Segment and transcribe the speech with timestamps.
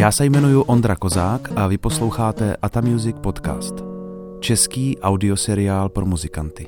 [0.00, 3.74] Já se jmenuji Ondra Kozák a vy posloucháte Ata Music Podcast.
[4.40, 6.66] Český audioseriál pro muzikanty.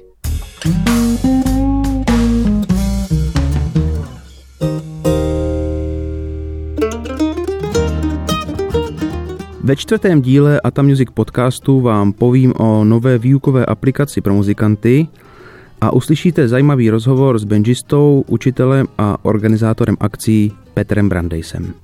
[9.62, 15.08] Ve čtvrtém díle Ata Music podcastu vám povím o nové výukové aplikaci pro muzikanty
[15.80, 21.81] a uslyšíte zajímavý rozhovor s benžistou, učitelem a organizátorem akcí Petrem Brandejsem.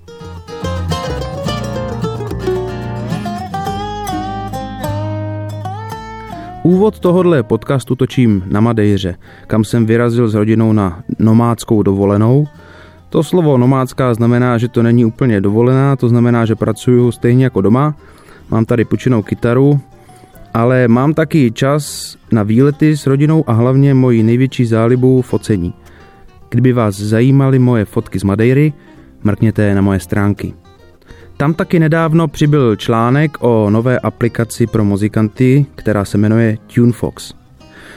[6.68, 9.14] Úvod tohohle podcastu točím na Madejře,
[9.46, 12.46] kam jsem vyrazil s rodinou na nomádskou dovolenou.
[13.08, 17.60] To slovo nomádská znamená, že to není úplně dovolená, to znamená, že pracuju stejně jako
[17.60, 17.94] doma.
[18.50, 19.80] Mám tady pučenou kytaru,
[20.54, 25.74] ale mám taky čas na výlety s rodinou a hlavně moji největší zálibu focení.
[26.50, 28.72] Kdyby vás zajímaly moje fotky z Madeiry,
[29.24, 30.55] mrkněte na moje stránky.
[31.38, 37.34] Tam taky nedávno přibyl článek o nové aplikaci pro muzikanty, která se jmenuje TuneFox.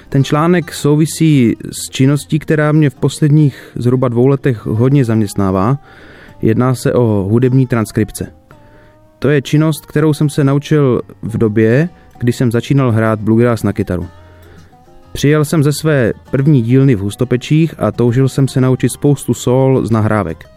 [0.09, 5.77] Ten článek souvisí s činností, která mě v posledních zhruba dvou letech hodně zaměstnává.
[6.41, 8.33] Jedná se o hudební transkripce.
[9.19, 13.73] To je činnost, kterou jsem se naučil v době, kdy jsem začínal hrát bluegrass na
[13.73, 14.07] kytaru.
[15.11, 19.85] Přijel jsem ze své první dílny v Hustopečích a toužil jsem se naučit spoustu sol
[19.85, 20.50] z nahrávek.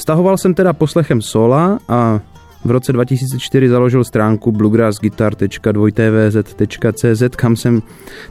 [0.00, 2.20] Stahoval jsem teda poslechem sola a
[2.64, 7.82] v roce 2004 založil stránku bluegrassguitar.2tvz.cz, kam jsem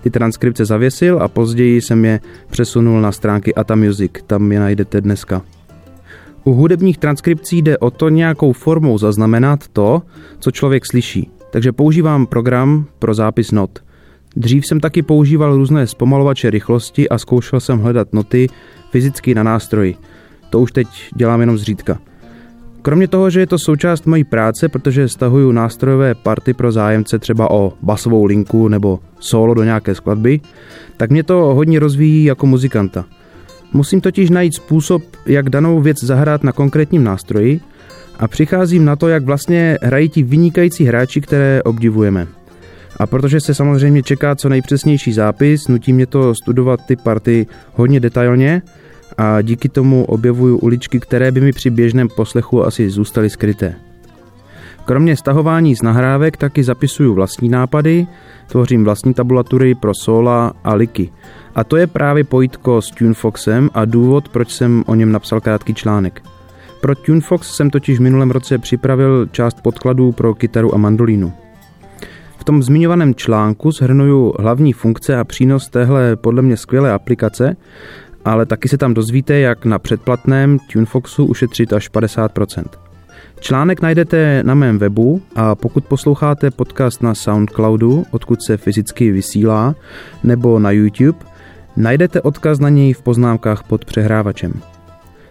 [0.01, 5.01] ty transkripce zavěsil a později jsem je přesunul na stránky Ata Music, tam je najdete
[5.01, 5.41] dneska.
[6.43, 10.01] U hudebních transkripcí jde o to nějakou formou zaznamenat to,
[10.39, 11.29] co člověk slyší.
[11.51, 13.79] Takže používám program pro zápis not.
[14.35, 18.47] Dřív jsem taky používal různé zpomalovače rychlosti a zkoušel jsem hledat noty
[18.91, 19.95] fyzicky na nástroji.
[20.49, 21.99] To už teď dělám jenom zřídka.
[22.81, 27.51] Kromě toho, že je to součást mojí práce, protože stahuju nástrojové party pro zájemce třeba
[27.51, 30.39] o basovou linku nebo solo do nějaké skladby,
[30.97, 33.05] tak mě to hodně rozvíjí jako muzikanta.
[33.73, 37.59] Musím totiž najít způsob, jak danou věc zahrát na konkrétním nástroji
[38.19, 42.27] a přicházím na to, jak vlastně hrají ti vynikající hráči, které obdivujeme.
[42.97, 47.99] A protože se samozřejmě čeká co nejpřesnější zápis, nutí mě to studovat ty party hodně
[47.99, 48.61] detailně
[49.19, 53.75] a díky tomu objevuju uličky, které by mi při běžném poslechu asi zůstaly skryté.
[54.85, 58.07] Kromě stahování z nahrávek taky zapisuju vlastní nápady,
[58.47, 61.11] tvořím vlastní tabulatury pro sola a liky.
[61.55, 65.73] A to je právě pojitko s TuneFoxem a důvod, proč jsem o něm napsal krátký
[65.73, 66.21] článek.
[66.81, 71.33] Pro TuneFox jsem totiž v minulém roce připravil část podkladů pro kytaru a mandolínu.
[72.37, 77.55] V tom zmiňovaném článku shrnuju hlavní funkce a přínos téhle podle mě skvělé aplikace,
[78.29, 82.63] ale taky se tam dozvíte, jak na předplatném TuneFoxu ušetřit až 50%.
[83.39, 89.75] Článek najdete na mém webu a pokud posloucháte podcast na Soundcloudu, odkud se fyzicky vysílá,
[90.23, 91.17] nebo na YouTube,
[91.77, 94.53] najdete odkaz na něj v poznámkách pod přehrávačem.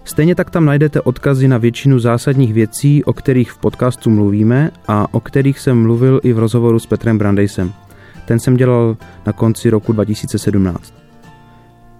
[0.04, 5.14] Stejně tak tam najdete odkazy na většinu zásadních věcí, o kterých v podcastu mluvíme a
[5.14, 7.72] o kterých jsem mluvil i v rozhovoru s Petrem Brandejsem.
[8.24, 11.07] Ten jsem dělal na konci roku 2017.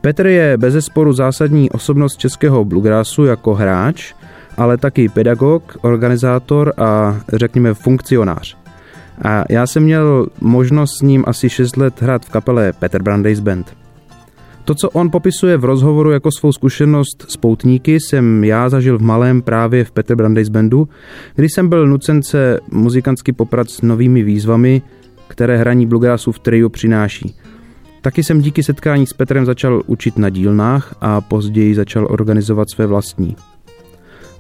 [0.01, 4.15] Petr je bezesporu zásadní osobnost českého bluegrassu jako hráč,
[4.57, 8.57] ale taky pedagog, organizátor a řekněme funkcionář.
[9.23, 13.41] A já jsem měl možnost s ním asi 6 let hrát v kapele Peter Brandeis
[13.41, 13.77] Band.
[14.65, 19.03] To, co on popisuje v rozhovoru jako svou zkušenost s poutníky, jsem já zažil v
[19.03, 20.89] malém právě v Peter Brandeis Bandu,
[21.35, 24.83] kdy jsem byl nucen se muzikantsky poprat s novými výzvami,
[25.29, 27.37] které hraní bluegrassu v triu přináší.
[28.01, 32.87] Taky jsem díky setkání s Petrem začal učit na dílnách a později začal organizovat své
[32.87, 33.37] vlastní.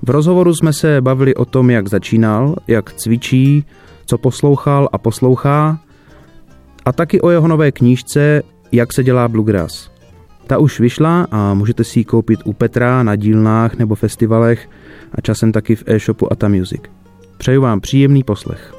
[0.02, 3.64] V rozhovoru jsme se bavili o tom, jak začínal, jak cvičí,
[4.06, 5.80] co poslouchal a poslouchá,
[6.84, 8.42] a taky o jeho nové knížce
[8.72, 9.90] Jak se dělá bluegrass.
[10.46, 14.68] Ta už vyšla a můžete si ji koupit u Petra na dílnách nebo festivalech
[15.12, 16.80] a časem taky v e-shopu Ata Music.
[17.38, 18.77] Přeju vám příjemný poslech.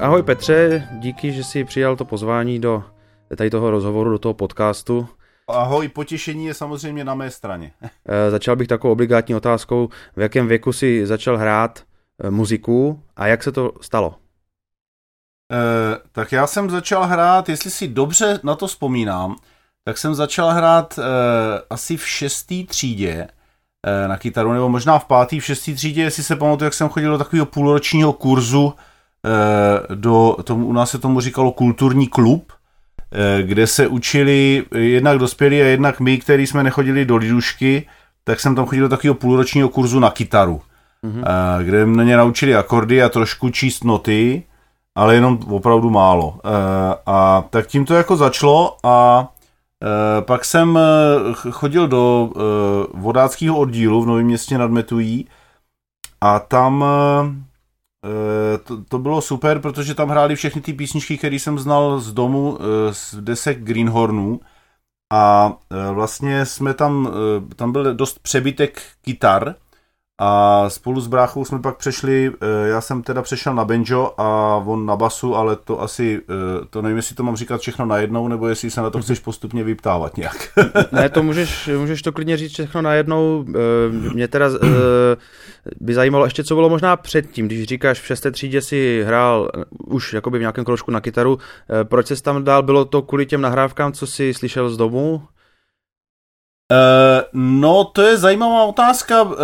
[0.00, 2.84] Ahoj Petře, díky, že jsi přijal to pozvání do
[3.36, 5.08] tady toho rozhovoru, do toho podcastu.
[5.48, 7.72] Ahoj, potěšení je samozřejmě na mé straně.
[8.06, 11.82] E, začal bych takovou obligátní otázkou, v jakém věku jsi začal hrát
[12.24, 14.14] e, muziku a jak se to stalo?
[15.52, 19.36] E, tak já jsem začal hrát, jestli si dobře na to vzpomínám,
[19.84, 21.02] tak jsem začal hrát e,
[21.70, 23.28] asi v šestý třídě
[24.06, 27.10] na kytaru, nebo možná v pátý, v šestý třídě, jestli se pamatuju, jak jsem chodil
[27.10, 28.89] do takového půlročního kurzu, Eh,
[29.94, 32.52] do, tomu, u nás se tomu říkalo kulturní klub,
[33.42, 37.86] kde se učili jednak dospělí a jednak my, který jsme nechodili do lidušky,
[38.24, 40.60] tak jsem tam chodil do takového půlročního kurzu na kytaru,
[41.04, 41.24] mm-hmm.
[41.62, 44.42] kde mě naučili akordy a trošku číst noty,
[44.94, 46.40] ale jenom opravdu málo.
[47.06, 49.28] A tak tím to jako začalo a
[50.20, 50.78] pak jsem
[51.50, 52.30] chodil do
[52.94, 55.26] vodáckého oddílu v Novém městě nad Metují
[56.20, 57.49] a tam Eh,
[58.64, 62.58] to, to bylo super, protože tam hráli všechny ty písničky, které jsem znal z domu,
[62.60, 64.40] eh, z desek Greenhornů.
[65.12, 67.12] A eh, vlastně jsme tam,
[67.56, 69.54] tam byl dost přebytek kytar
[70.22, 72.32] a spolu s bráchou jsme pak přešli,
[72.64, 76.20] já jsem teda přešel na banjo a on na basu, ale to asi,
[76.70, 79.64] to nevím, jestli to mám říkat všechno najednou, nebo jestli se na to chceš postupně
[79.64, 80.48] vyptávat nějak.
[80.92, 83.44] ne, to můžeš, můžeš to klidně říct všechno najednou.
[84.12, 84.46] Mě teda
[85.80, 89.50] by zajímalo ještě, co bylo možná předtím, když říkáš v šesté třídě si hrál
[89.86, 91.38] už jakoby v nějakém kroužku na kytaru,
[91.84, 95.22] proč se tam dál, bylo to kvůli těm nahrávkám, co jsi slyšel z domu?
[96.70, 99.22] Uh, no, to je zajímavá otázka.
[99.22, 99.36] Uh,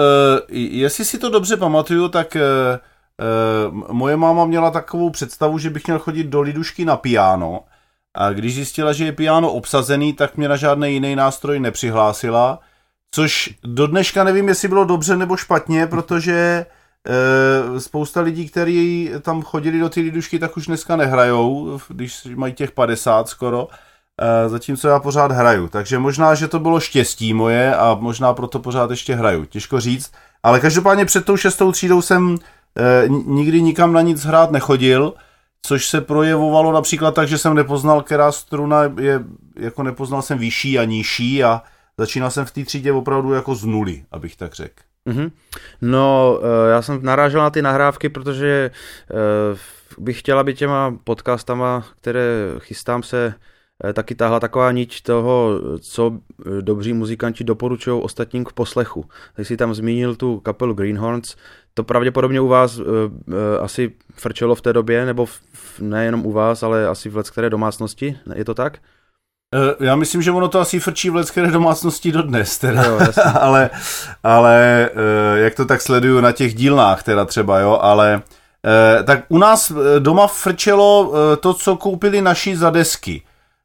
[0.51, 5.99] jestli si to dobře pamatuju, tak uh, moje máma měla takovou představu, že bych měl
[5.99, 7.61] chodit do lidušky na piano.
[8.15, 12.61] A když zjistila, že je piano obsazený, tak mě na žádný jiný nástroj nepřihlásila.
[13.11, 16.67] Což do dneška nevím, jestli bylo dobře nebo špatně, protože
[17.79, 22.73] spousta lidí, kteří tam chodili do ty lidušky, tak už dneska nehrajou, když mají těch
[22.73, 23.69] 50 skoro.
[24.21, 25.69] Eh, zatímco já pořád hraju.
[25.69, 29.45] Takže možná, že to bylo štěstí moje a možná proto pořád ještě hraju.
[29.45, 30.13] Těžko říct.
[30.43, 32.37] Ale každopádně před tou šestou třídou jsem
[32.79, 35.15] e, nikdy nikam na nic hrát nechodil,
[35.63, 39.25] což se projevovalo například tak, že jsem nepoznal, která struna je,
[39.57, 41.63] jako nepoznal jsem vyšší a nižší a
[41.99, 44.83] začínal jsem v té třídě opravdu jako z nuly, abych tak řekl.
[45.07, 45.31] Mm-hmm.
[45.83, 48.71] No, eh, já jsem narážel na ty nahrávky, protože
[49.99, 52.23] bych chtěla být těma podcastama, které
[52.59, 53.56] chystám se Eh,
[53.93, 59.05] taky tahle taková niť toho, co eh, dobří muzikanti doporučují ostatním k poslechu.
[59.35, 61.37] Když jsi tam zmínil tu kapelu Greenhorns,
[61.75, 62.85] to pravděpodobně u vás uh,
[63.61, 68.19] asi frčelo v té době, nebo v, nejenom u vás, ale asi v lecké domácnosti,
[68.35, 68.79] je to tak?
[69.81, 72.85] Já myslím, že ono to asi frčí v lecké domácnosti dodnes, teda.
[72.85, 72.99] Jo,
[73.41, 73.71] ale,
[74.23, 74.91] ale
[75.35, 78.23] jak to tak sleduju na těch dílnách teda třeba, jo, ale
[79.05, 83.23] tak u nás doma frčelo to, co koupili naši za desky.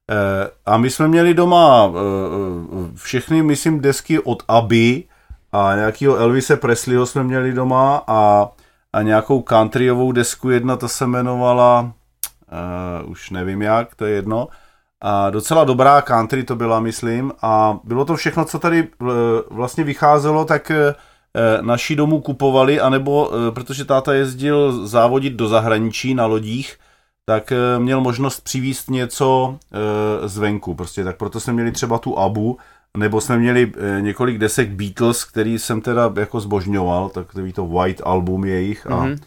[0.09, 5.03] Eh, a my jsme měli doma eh, eh, všechny, myslím, desky od Aby
[5.51, 8.49] a nějakého Elvise Presleyho jsme měli doma a,
[8.93, 11.81] a nějakou countryovou desku, jedna ta se jmenovala,
[13.01, 14.47] uh, už nevím jak, to je jedno,
[15.01, 18.87] a docela dobrá country to byla, myslím, a bylo to všechno, co tady
[19.49, 20.71] vlastně vycházelo, tak
[21.61, 26.77] naši domů kupovali, anebo protože táta jezdil závodit do zahraničí na lodích,
[27.25, 32.19] tak eh, měl možnost přivíst něco eh, zvenku, prostě, tak proto jsme měli třeba tu
[32.19, 32.57] Abu,
[32.97, 38.01] nebo jsme měli eh, několik desek Beatles, který jsem teda jako zbožňoval, takový to White
[38.05, 39.17] album jejich a, mm-hmm.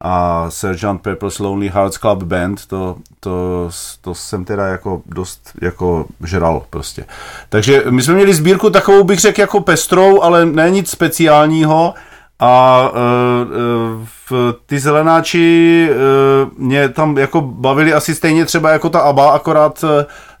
[0.00, 1.02] a Sgt.
[1.02, 3.70] Pepper's Lonely Hearts Club Band, to, to,
[4.00, 7.04] to jsem teda jako dost jako žral prostě.
[7.48, 11.94] Takže my jsme měli sbírku takovou bych řekl jako pestrou, ale ne nic speciálního,
[12.38, 19.30] a uh, ty zelenáči uh, mě tam jako bavili asi stejně třeba jako ta ABBA,
[19.30, 19.90] akorát uh,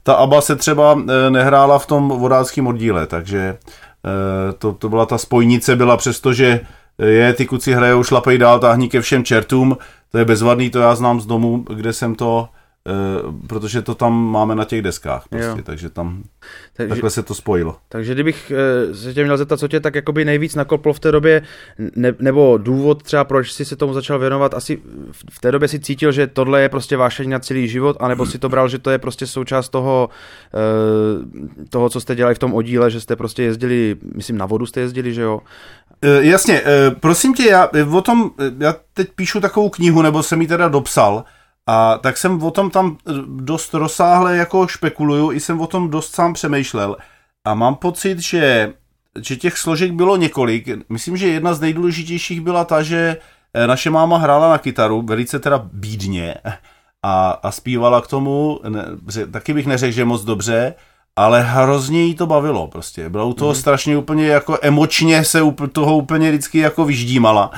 [0.02, 3.58] ta ABBA se třeba uh, nehrála v tom vodáckém oddíle, takže
[4.04, 6.60] uh, to, to byla ta spojnice, byla přesto, že
[6.98, 9.76] je, ty kuci hrajou, šlapej dál, táhní ke všem čertům,
[10.12, 12.46] to je bezvadný, to já znám z domu, kde jsem to Uh,
[13.46, 16.22] protože to tam máme na těch deskách, prostě, takže tam
[16.76, 17.76] takže, takhle se to spojilo.
[17.88, 18.52] Takže kdybych
[18.88, 21.42] uh, se tě měl zeptat, co tě tak jakoby nejvíc nakoplo v té době,
[21.96, 24.82] ne, nebo důvod třeba, proč jsi se tomu začal věnovat, asi
[25.30, 28.38] v té době si cítil, že tohle je prostě vášení na celý život, anebo si
[28.38, 30.08] to bral, že to je prostě součást toho,
[30.54, 34.66] uh, toho, co jste dělali v tom oddíle, že jste prostě jezdili, myslím na vodu
[34.66, 35.40] jste jezdili, že jo?
[36.20, 36.62] Jasně,
[37.00, 41.24] prosím tě, já o tom, já teď píšu takovou knihu, nebo jsem ji teda dopsal,
[41.66, 46.14] a tak jsem o tom tam dost rozsáhle jako špekuluju, i jsem o tom dost
[46.14, 46.96] sám přemýšlel.
[47.44, 48.72] A mám pocit, že,
[49.22, 50.68] že těch složek bylo několik.
[50.88, 53.16] Myslím, že jedna z nejdůležitějších byla ta, že
[53.54, 56.34] eh, naše máma hrála na kytaru, velice teda bídně,
[57.02, 58.84] a, a zpívala k tomu, ne,
[59.30, 60.74] taky bych neřekl, že moc dobře,
[61.16, 63.08] ale hrozně jí to bavilo prostě.
[63.08, 63.54] Byla u toho mm.
[63.54, 65.40] strašně úplně jako emočně se
[65.72, 67.50] toho úplně vždycky jako vyždímala.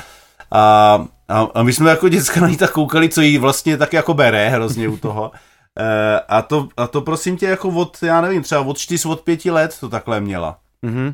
[0.51, 3.93] A a, a my jsme jako děcka na ní tak koukali, co jí vlastně tak
[3.93, 5.31] jako bere hrozně u toho.
[5.79, 9.21] E, a, to, a to prosím tě jako od, já nevím, třeba od 4, od
[9.21, 10.57] 5 let to takhle měla.
[10.83, 11.13] Mm-hmm.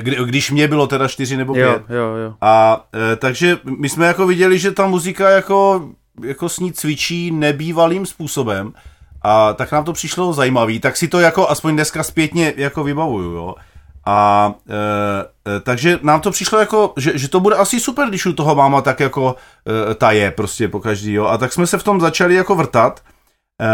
[0.00, 1.64] Kdy, když mě bylo teda 4 nebo 5.
[1.64, 2.34] Jo, jo, jo.
[2.40, 5.88] A e, takže my jsme jako viděli, že ta muzika jako,
[6.24, 8.72] jako s ní cvičí nebývalým způsobem.
[9.22, 13.32] A tak nám to přišlo zajímavý, tak si to jako aspoň dneska zpětně jako vybavuju,
[13.32, 13.54] jo.
[14.10, 18.26] A e, e, takže nám to přišlo jako, že, že to bude asi super, když
[18.26, 19.36] u toho máma tak jako
[19.90, 21.26] e, ta je prostě po každý, jo.
[21.26, 23.00] A tak jsme se v tom začali jako vrtat.
[23.62, 23.68] E,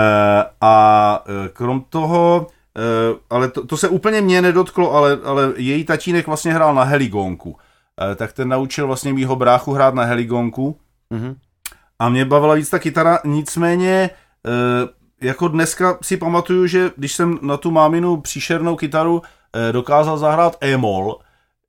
[0.60, 5.84] a e, krom toho, e, ale to, to se úplně mě nedotklo, ale, ale její
[5.84, 7.56] tatínek vlastně hrál na heligonku.
[8.12, 10.78] E, tak ten naučil vlastně mýho bráchu hrát na heligonku.
[11.14, 11.36] Mm-hmm.
[11.98, 14.10] A mě bavila víc ta kytara, nicméně e,
[15.20, 19.22] jako dneska si pamatuju, že když jsem na tu máminu příšernou kytaru
[19.72, 21.18] dokázal zahrát e-mol,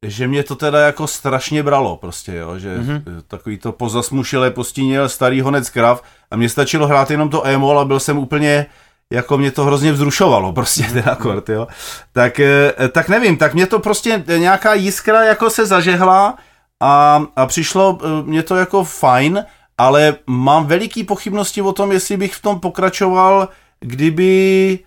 [0.05, 3.01] že mě to teda jako strašně bralo prostě, jo, že mm-hmm.
[3.27, 7.86] takový to pozasmušilé postínil starý honec krav a mě stačilo hrát jenom to e-mol a
[7.86, 8.65] byl jsem úplně,
[9.10, 11.10] jako mě to hrozně vzrušovalo prostě ten mhm.
[11.10, 11.67] akord, jo.
[12.12, 16.38] Tak, eh, tak nevím, tak mě to prostě nějaká jiskra jako se zažehla
[16.79, 19.46] a, a přišlo mě to jako fajn,
[19.77, 24.87] ale mám veliký pochybnosti o tom, jestli bych v tom pokračoval, kdyby e,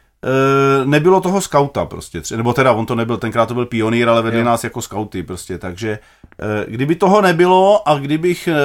[0.85, 4.41] nebylo toho skauta prostě, nebo teda on to nebyl, tenkrát to byl pionýr, ale vedli
[4.41, 4.47] jo.
[4.47, 8.57] nás jako skauty prostě, takže e, kdyby toho nebylo a kdybych e,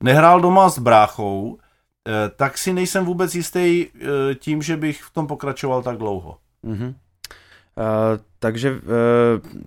[0.00, 1.58] nehrál doma s bráchou,
[2.36, 3.86] tak si nejsem vůbec jistý
[4.38, 6.36] tím, že bych v tom pokračoval tak dlouho.
[6.64, 6.94] Mm-hmm.
[7.76, 8.78] Uh, takže uh,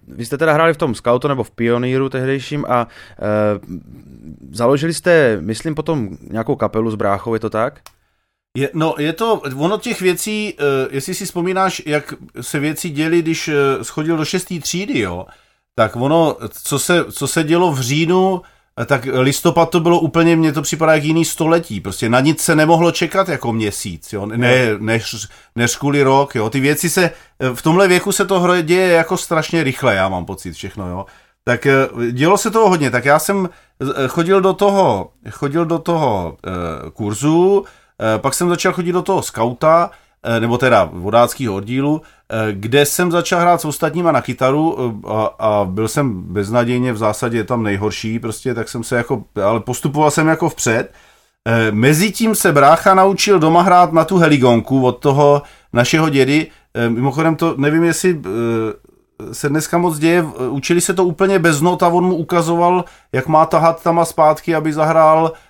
[0.08, 3.76] vy jste teda hráli v tom Scoutu nebo v Pioníru tehdejším a uh,
[4.52, 7.80] založili jste, myslím, potom nějakou kapelu s bráchou, je to tak?
[8.58, 13.22] Je, no, je to, ono těch věcí, uh, jestli si vzpomínáš, jak se věci děly,
[13.22, 15.26] když uh, schodil do šestý třídy, jo,
[15.76, 18.42] tak ono, co se, co se dělo v říjnu,
[18.82, 22.42] eh, tak listopad to bylo úplně, mně to připadá jak jiný století, prostě na nic
[22.42, 25.16] se nemohlo čekat jako měsíc, jo, ne, než,
[25.56, 27.12] než kvůli rok, jo, ty věci se,
[27.54, 31.06] v tomhle věku se to děje jako strašně rychle, já mám pocit všechno, jo,
[31.44, 31.68] tak
[32.12, 33.50] dělo se toho hodně, tak já jsem
[34.08, 36.38] chodil do toho, chodil do toho
[36.84, 37.66] uh, kurzu,
[38.18, 39.92] pak jsem začal chodit do toho skauta,
[40.24, 45.26] eh, nebo teda vodáckého oddílu, eh, kde jsem začal hrát s ostatníma na kytaru a,
[45.40, 50.12] a byl jsem beznadějně v zásadě tam nejhorší, prostě tak jsem se jako, ale postupoval
[50.12, 50.94] jsem jako vpřed.
[51.72, 55.42] Mezitím se brácha naučil doma hrát na tu heligonku od toho
[55.74, 56.48] našeho dědy.
[56.90, 58.22] Mimochodem to nevím, jestli
[59.32, 63.28] se dneska moc děje, učili se to úplně bez not a on mu ukazoval, jak
[63.28, 65.49] má tahat tam a zpátky, aby zahrál Eh,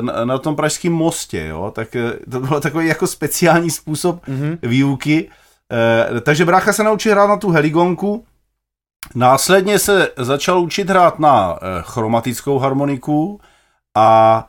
[0.00, 4.58] na, na tom pražském mostě, jo, tak eh, to byl takový jako speciální způsob mm-hmm.
[4.62, 5.30] výuky.
[5.72, 8.24] Eh, takže brácha se naučil hrát na tu heligonku,
[9.14, 13.40] následně se začal učit hrát na chromatickou harmoniku
[13.96, 14.48] a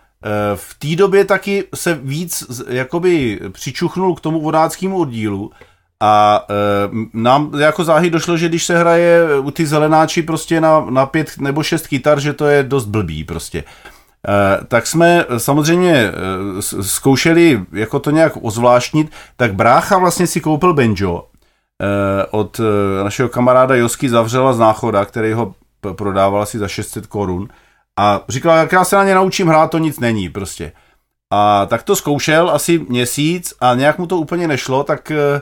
[0.55, 5.51] v té době taky se víc jakoby přičuchnul k tomu vodáckému oddílu
[5.99, 6.53] a e,
[7.13, 11.37] nám jako záhy došlo, že když se hraje u ty zelenáči prostě na, na pět
[11.37, 13.63] nebo šest kytar, že to je dost blbý prostě.
[13.63, 13.96] Eh,
[14.67, 21.23] tak jsme samozřejmě eh, zkoušeli jako to nějak ozvláštnit, tak brácha vlastně si koupil banjo
[21.81, 22.61] eh, od
[23.03, 25.53] našeho kamaráda Josky Zavřela z Náchoda, který ho
[25.95, 27.47] prodával asi za 600 korun
[27.99, 30.71] a říkal, jak já se na ně naučím hrát, to nic není prostě.
[31.31, 35.41] A tak to zkoušel asi měsíc a nějak mu to úplně nešlo, tak Eh,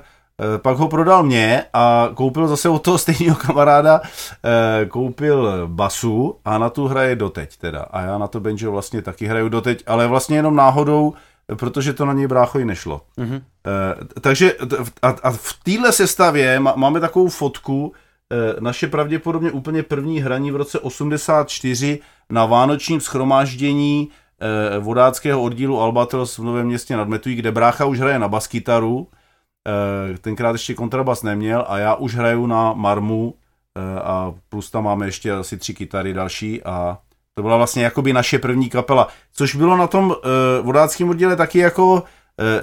[0.58, 6.58] pak ho prodal mě a koupil zase od toho stejného kamaráda, eh, koupil basu a
[6.58, 7.82] na tu hraje doteď teda.
[7.82, 11.14] A já na to banjo vlastně taky hraju doteď, ale vlastně jenom náhodou,
[11.56, 13.02] protože to na něj bráchovi nešlo.
[13.18, 13.42] Mm-hmm.
[14.22, 14.54] Takže
[15.02, 17.94] a, a v téhle sestavě máme takovou fotku,
[18.60, 22.00] naše pravděpodobně úplně první hraní v roce 84
[22.30, 24.10] na vánočním schromáždění
[24.80, 29.25] vodáckého oddílu Albatros v Novém městě nad Metují, kde brácha už hraje na baskytaru Eh,
[30.22, 33.34] tenkrát ještě kontrabas neměl a já už hraju na marmu
[33.78, 36.98] eh, a plus tam máme ještě asi tři kytary další a
[37.38, 40.16] to byla vlastně jakoby naše první kapela, což bylo na tom uh,
[40.66, 42.02] vodáckém odděle taky jako uh,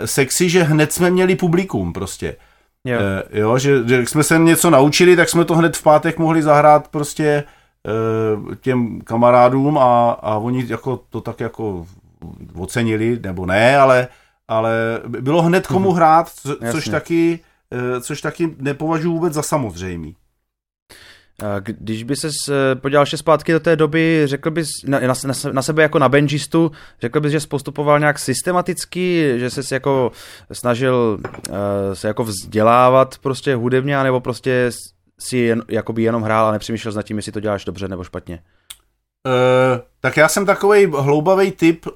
[0.04, 2.36] sexy, že hned jsme měli publikum prostě.
[2.84, 6.18] Jo, uh, jo že, že jsme se něco naučili, tak jsme to hned v pátek
[6.18, 7.44] mohli zahrát prostě
[8.46, 11.86] uh, těm kamarádům a, a oni jako to tak jako
[12.54, 14.08] ocenili, nebo ne, ale
[14.52, 15.94] ale bylo hned komu mm-hmm.
[15.94, 17.40] hrát, co, což, taky,
[17.70, 20.16] eh, což taky nepovažuji vůbec za samozřejmý.
[21.60, 22.28] Když by se
[22.74, 25.14] podíval ještě zpátky do té doby, řekl bys na, na,
[25.52, 30.12] na sebe jako na benžistu, řekl bys, že jsi postupoval nějak systematicky, že jsi jako
[30.52, 31.18] snažil
[31.48, 31.56] uh,
[31.92, 34.70] se jako vzdělávat prostě hudebně, nebo prostě
[35.20, 38.42] si jen, jakoby jenom hrál a nepřemýšlel nad tím, jestli to děláš dobře nebo špatně?
[39.26, 41.92] Uh, tak já jsem takový hloubavý typ, uh,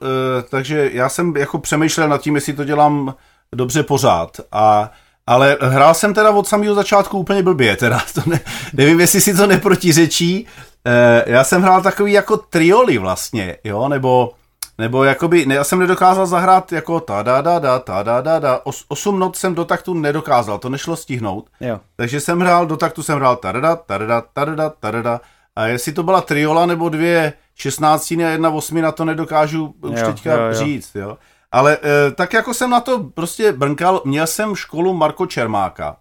[0.50, 3.14] takže já jsem jako přemýšlel nad tím, jestli to dělám
[3.54, 4.40] dobře pořád.
[4.52, 4.90] A,
[5.26, 8.40] ale hrál jsem teda od samého začátku úplně blbě, teda to ne,
[8.72, 10.46] nevím, jestli si to neprotiřečí.
[10.86, 14.32] Uh, já jsem hrál takový jako trioli vlastně, jo, nebo
[14.78, 18.38] nebo jakoby, ne, já jsem nedokázal zahrát jako ta da da da ta da da
[18.38, 21.80] da, Os, osm not jsem do taktu nedokázal, to nešlo stihnout, jo.
[21.96, 24.90] takže jsem hrál, do taktu jsem hrál ta da da ta da ta da ta
[24.90, 25.20] da
[25.56, 30.06] a jestli to byla triola nebo dvě šestnáctiny a jedna osmina, to nedokážu už jo,
[30.06, 30.54] teďka jo, jo.
[30.54, 31.18] říct, jo.
[31.52, 35.96] Ale e, tak jako jsem na to prostě brnkal, měl jsem školu Marko Čermáka,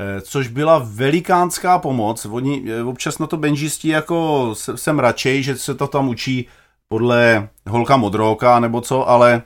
[0.00, 2.26] e, což byla velikánská pomoc.
[2.26, 6.48] Oni e, občas na to benžistí jako jsem radšej, že se to tam učí
[6.88, 9.42] podle holka modroka nebo co, ale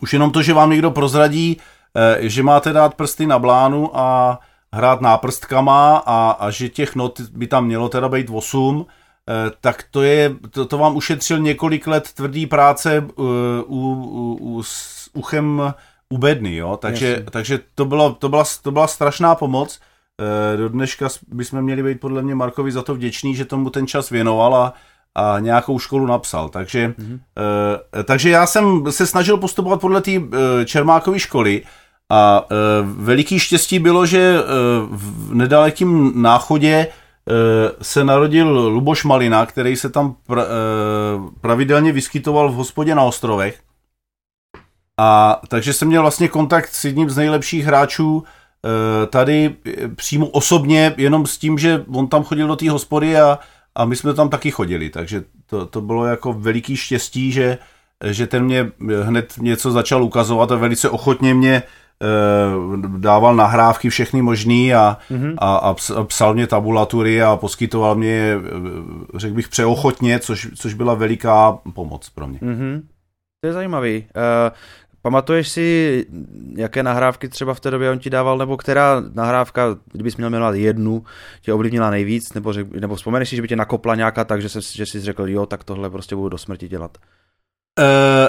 [0.00, 1.60] už jenom to, že vám někdo prozradí,
[1.96, 4.38] e, že máte dát prsty na blánu a
[4.72, 8.86] hrát náprstkama a, a že těch not by tam mělo teda být 8,
[9.30, 13.26] Eh, tak to, je, to, to vám ušetřil několik let tvrdý práce uh,
[13.66, 15.74] u, u, u, s uchem
[16.08, 16.76] u bedny, jo?
[16.76, 19.80] Takže, takže to, bylo, to, byla, to byla strašná pomoc.
[20.20, 23.86] Uh, do dneška bychom měli být podle mě Markovi za to vděční, že tomu ten
[23.86, 24.74] čas věnoval a,
[25.14, 26.48] a nějakou školu napsal.
[26.48, 27.20] Takže, mm-hmm.
[28.04, 30.10] takže já jsem se snažil postupovat podle té
[30.64, 31.62] Čermákové školy
[32.12, 34.46] a uh, veliký štěstí bylo, že uh,
[34.96, 36.86] v nedalekém náchodě
[37.28, 40.46] Eh, se narodil Luboš Malina, který se tam pra, eh,
[41.40, 43.60] pravidelně vyskytoval v hospodě na ostrovech.
[45.00, 49.56] A takže jsem měl vlastně kontakt s jedním z nejlepších hráčů eh, tady
[49.96, 53.38] přímo osobně, jenom s tím, že on tam chodil do té hospody a,
[53.74, 54.90] a my jsme tam taky chodili.
[54.90, 57.58] Takže to, to bylo jako veliký štěstí, že,
[58.10, 61.62] že ten mě hned něco začal ukazovat a velice ochotně mě
[62.96, 65.34] dával nahrávky všechny možný a, mm-hmm.
[65.38, 70.94] a, a psal mě tabulatury a poskytoval mě, eh, řekl bych, přeochotně, což, což byla
[70.94, 72.38] veliká pomoc pro mě.
[72.38, 72.82] Mm-hmm.
[73.40, 74.06] To je zajímavý.
[74.16, 74.56] Uh,
[75.02, 76.06] pamatuješ si,
[76.56, 80.54] jaké nahrávky třeba v té době on ti dával, nebo která nahrávka, kdybys měl jmenovat
[80.54, 81.04] jednu,
[81.40, 84.48] tě ovlivnila nejvíc, nebo, řek, nebo vzpomeneš si, že by tě nakopla nějaká tak, že,
[84.48, 86.98] se, že jsi řekl, jo, tak tohle prostě budu do smrti dělat.
[86.98, 87.21] Uh,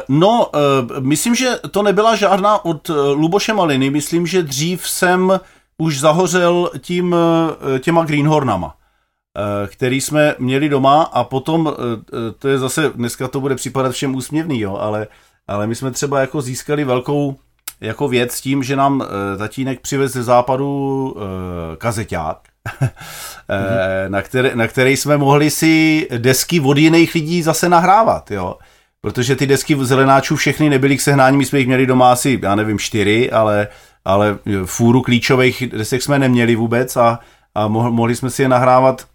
[0.10, 3.90] no, uh, myslím, že to nebyla žádná od uh, Luboše Maliny.
[3.90, 5.40] Myslím, že dřív jsem
[5.78, 7.16] už zahořel tím,
[7.80, 8.76] těma Greenhornama,
[9.68, 11.74] který jsme měli doma a potom,
[12.40, 15.08] to je zase, dneska to bude připadat všem úsměvný, jo, ale,
[15.48, 17.36] ale my jsme třeba jako získali velkou
[17.82, 19.04] jako věc s tím, že nám
[19.38, 21.16] tatínek přivez ze západu
[21.78, 22.40] kazeťák,
[22.80, 22.90] mm-hmm.
[24.08, 28.56] na, který, na který jsme mohli si desky od jiných lidí zase nahrávat, jo
[29.04, 32.56] protože ty desky zelenáčů všechny nebyly k sehnání, my jsme jich měli doma asi, já
[32.56, 33.68] nevím, čtyři, ale,
[34.06, 37.20] ale fůru klíčových desek jsme neměli vůbec a,
[37.56, 39.06] a mohli jsme si je nahrávat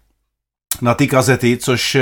[0.81, 1.97] na ty kazety, což,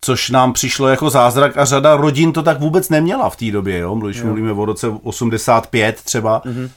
[0.00, 3.78] což nám přišlo jako zázrak a řada rodin to tak vůbec neměla v té době,
[3.78, 3.94] jo?
[3.94, 4.26] když jo.
[4.26, 6.70] mluvíme o roce 85 třeba, mm-hmm.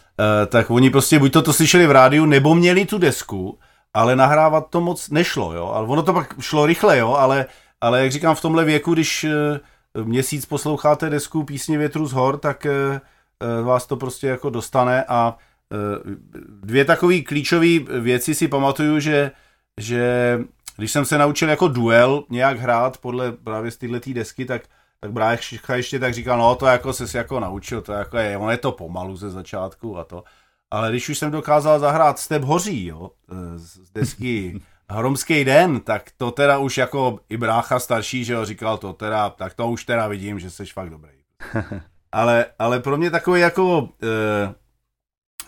[0.48, 3.58] tak oni prostě buď to, to slyšeli v rádiu, nebo měli tu desku,
[3.94, 7.46] ale nahrávat to moc nešlo, jo, ale ono to pak šlo rychle, jo, ale,
[7.82, 9.26] ale jak říkám, v tomhle věku, když
[10.04, 12.72] měsíc posloucháte desku písně Větru z hor, tak eh,
[13.40, 15.38] eh, vás to prostě jako dostane a
[15.74, 15.78] eh,
[16.50, 19.32] dvě takové klíčové věci si pamatuju, že,
[19.80, 20.40] že
[20.78, 24.62] když jsem se naučil jako duel nějak hrát podle právě z této desky, tak
[25.02, 28.52] tak Brácha ještě tak říkal, no to jako se jako naučil, to jako je, on
[28.52, 30.24] je to pomalu ze začátku a to.
[30.72, 33.12] Ale když už jsem dokázal zahrát Step hoří, jo,
[33.56, 38.78] z desky Hromský den, tak to teda už jako i brácha starší, že jo, říkal
[38.78, 41.12] to teda, tak to už teda vidím, že jsi fakt dobrý.
[42.12, 43.90] ale, ale pro mě takový jako uh,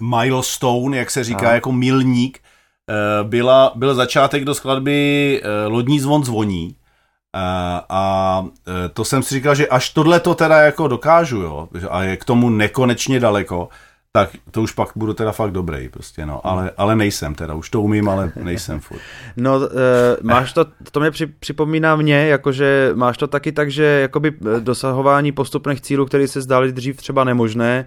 [0.09, 1.53] milestone, jak se říká, Aha.
[1.53, 6.67] jako milník, uh, byla, byl začátek do skladby uh, Lodní zvon zvoní.
[6.67, 7.41] Uh,
[7.89, 8.49] a uh,
[8.93, 12.25] to jsem si říkal, že až tohle to teda jako dokážu, jo, a je k
[12.25, 13.69] tomu nekonečně daleko,
[14.13, 17.69] tak to už pak budu teda fakt dobrý prostě, no, ale, ale nejsem teda, už
[17.69, 19.01] to umím, ale nejsem furt.
[19.37, 19.69] No, e,
[20.21, 24.59] máš to, to mě při, připomíná mě, jakože máš to taky tak, že jakoby eh,
[24.59, 27.85] dosahování postupných cílů, které se zdály dřív třeba nemožné,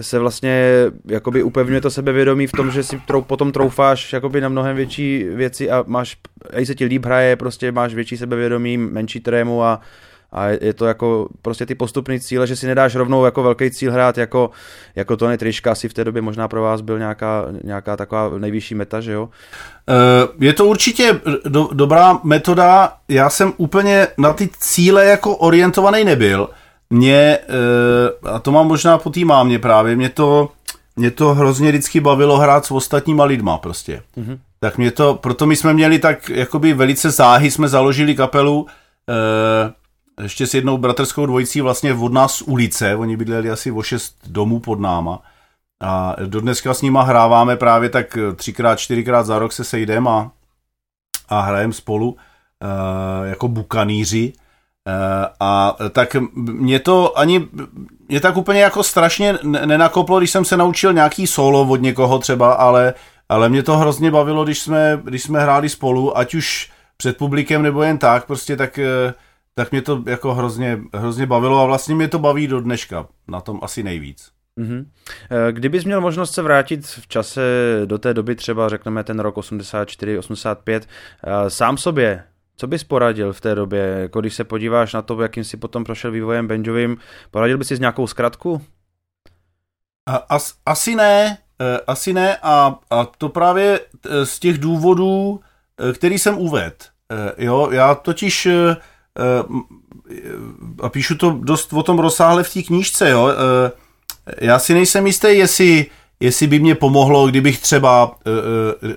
[0.00, 0.64] se vlastně
[1.06, 5.24] jakoby upevňuje to sebevědomí v tom, že si trou, potom troufáš jakoby na mnohem větší
[5.24, 6.16] věci a máš,
[6.56, 9.80] i se ti líp hraje, prostě máš větší sebevědomí, menší trému a
[10.32, 13.92] a je to jako prostě ty postupné cíle, že si nedáš rovnou jako velký cíl
[13.92, 14.50] hrát jako,
[14.96, 18.74] jako Tony Triška, asi v té době možná pro vás byl nějaká, nějaká taková nejvyšší
[18.74, 19.28] meta, že jo?
[19.88, 26.04] Eh, je to určitě do, dobrá metoda, já jsem úplně na ty cíle jako orientovaný
[26.04, 26.48] nebyl,
[26.90, 30.48] mě, eh, a to mám možná po té mámě právě, mě to,
[30.96, 34.02] mě to hrozně vždycky bavilo hrát s ostatníma lidma prostě.
[34.18, 34.38] Mm-hmm.
[34.60, 38.66] Tak mě to, proto my jsme měli tak jakoby velice záhy, jsme založili kapelu,
[39.08, 39.72] eh,
[40.22, 44.16] ještě s jednou bratrskou dvojicí vlastně od nás z ulice, oni bydleli asi o šest
[44.26, 45.22] domů pod náma.
[45.82, 50.30] A do dneska s nima hráváme právě tak třikrát, čtyřikrát za rok se sejdeme a,
[51.28, 52.18] a hrajeme spolu uh,
[53.28, 54.32] jako bukaníři.
[55.40, 57.48] A tak mě to ani,
[58.08, 62.52] mě tak úplně jako strašně nenakoplo, když jsem se naučil nějaký solo od někoho třeba,
[62.52, 62.94] ale,
[63.28, 67.62] ale mě to hrozně bavilo, když jsme, když jsme hráli spolu, ať už před publikem
[67.62, 69.14] nebo jen tak, prostě tak, eh,
[69.60, 73.40] tak mě to jako hrozně, hrozně bavilo a vlastně mě to baví do dneška, na
[73.40, 74.30] tom asi nejvíc.
[74.58, 74.84] Mm-hmm.
[75.50, 77.42] Kdybys měl možnost se vrátit v čase
[77.84, 80.88] do té doby, třeba řekneme ten rok 84, 85,
[81.24, 82.22] eh, sám sobě,
[82.56, 83.80] co bys poradil v té době?
[83.80, 86.96] Jako když se podíváš na to, jakým si potom prošel vývojem Benjovým,
[87.30, 88.62] poradil bys si s nějakou zkratku?
[90.28, 91.38] As, asi ne,
[91.86, 93.80] asi ne a, a to právě
[94.24, 95.40] z těch důvodů,
[95.94, 96.76] který jsem uvedl.
[97.38, 98.48] Jo, já totiž
[100.82, 103.28] a píšu to dost o tom rozsáhle v té knížce, jo.
[104.40, 105.86] Já si nejsem jistý, jestli,
[106.20, 108.14] jestli by mě pomohlo, kdybych třeba,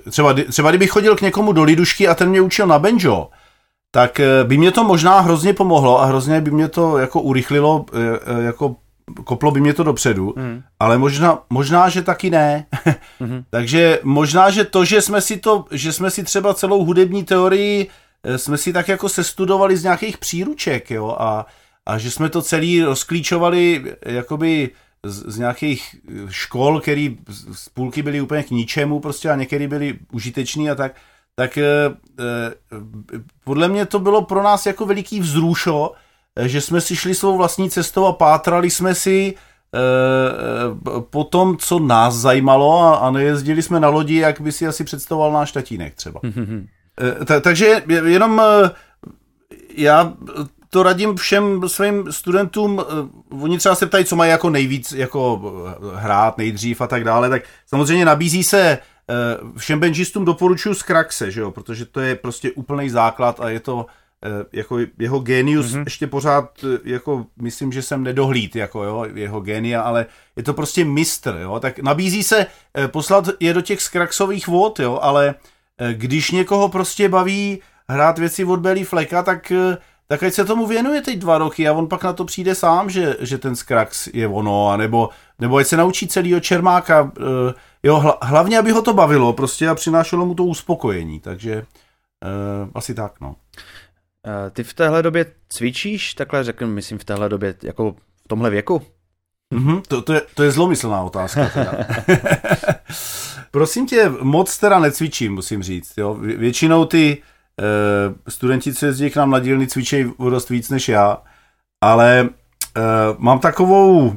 [0.10, 3.30] třeba, třeba kdybych chodil k někomu do lidušky a ten mě učil na banjo,
[3.92, 7.86] tak by mě to možná hrozně pomohlo a hrozně by mě to jako urychlilo,
[8.42, 8.76] jako
[9.24, 10.62] koplo by mě to dopředu, mm.
[10.80, 12.66] ale možná, možná, že taky ne.
[13.22, 13.44] mm-hmm.
[13.50, 17.88] Takže možná, že to, že jsme si to, že jsme si třeba celou hudební teorii
[17.88, 17.90] eh,
[18.38, 21.46] jsme si tak jako sestudovali z nějakých příruček, jo, a,
[21.86, 24.70] a že jsme to celý rozklíčovali eh, jakoby
[25.06, 27.18] z, z nějakých eh, škol, který
[27.54, 30.96] z půlky byly úplně k ničemu prostě a některý byly užiteční a tak,
[31.36, 31.64] tak eh,
[33.44, 35.92] podle mě to bylo pro nás jako veliký vzrušo,
[36.46, 39.34] že jsme si šli svou vlastní cestou a pátrali jsme si
[41.10, 44.84] po tom, co nás zajímalo a, a nejezdili jsme na lodi, jak by si asi
[44.84, 46.20] představoval náš tatínek třeba.
[47.22, 48.72] E, ta, takže jenom e,
[49.76, 50.14] já
[50.70, 52.82] to radím všem svým studentům,
[53.42, 55.42] oni třeba se ptají, co mají jako nejvíc jako
[55.96, 58.78] hrát nejdřív a tak dále, tak samozřejmě nabízí se
[59.58, 63.60] všem benžistům doporučuji z Kraxe, že jo, protože to je prostě úplný základ a je
[63.60, 63.86] to
[64.26, 65.84] Eh, jako jeho genius mm-hmm.
[65.84, 70.54] ještě pořád, eh, jako myslím, že jsem nedohlíd, jako jo, jeho genia, ale je to
[70.54, 72.46] prostě mistr, jo, tak nabízí se
[72.78, 75.36] eh, poslat je do těch skraxových vod, jo, ale
[75.92, 79.52] když někoho prostě baví hrát věci od Belly Fleka, tak
[80.08, 82.90] tak ať se tomu věnuje teď dva roky a on pak na to přijde sám,
[82.90, 87.12] že, že ten Skrax je ono, anebo, nebo ať se naučí celýho Čermáka,
[87.84, 91.66] jo, hlavně, aby ho to bavilo prostě a přinášelo mu to uspokojení, takže
[92.74, 93.36] asi tak, no.
[94.28, 97.92] Eh, ty v téhle době cvičíš, takhle řeknu, myslím v téhle době, jako
[98.26, 98.82] v tomhle věku?
[99.54, 101.52] Mm-hmm, to, to, je, to je zlomyslná otázka.
[103.56, 105.94] Prosím tě, moc teda necvičím, musím říct.
[105.98, 106.14] Jo.
[106.14, 107.18] Většinou ty
[107.60, 111.18] uh, studenti, co jezdí k nám na dílny, cvičí o dost víc než já,
[111.84, 112.84] ale uh,
[113.18, 114.16] mám takovou uh,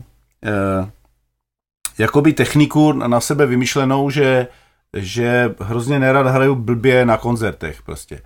[1.99, 4.49] jakoby techniku na sebe vymyšlenou, že,
[4.96, 8.22] že hrozně nerad hraju blbě na koncertech prostě.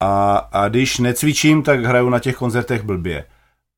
[0.00, 3.24] A, a když necvičím, tak hraju na těch koncertech blbě.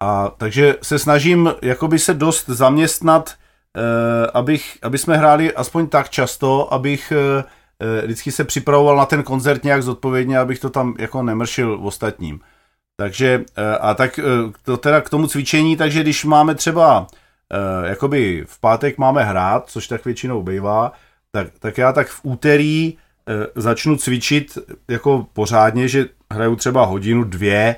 [0.03, 3.35] A takže se snažím jakoby se dost zaměstnat,
[4.35, 7.45] abych, aby jsme hráli aspoň tak často, abych eh,
[7.81, 12.41] eh, vždycky se připravoval na ten koncert nějak zodpovědně, abych to tam jako nemršil ostatním.
[12.97, 14.23] Takže eh, a tak eh,
[14.63, 17.07] to teda k tomu cvičení, takže když máme třeba
[17.53, 20.93] eh, jakoby v pátek máme hrát, což tak většinou bývá,
[21.33, 22.97] tak, tak já tak v úterý
[23.29, 24.59] Eh, začnu cvičit
[24.89, 27.77] jako pořádně, že hraju třeba hodinu, dvě,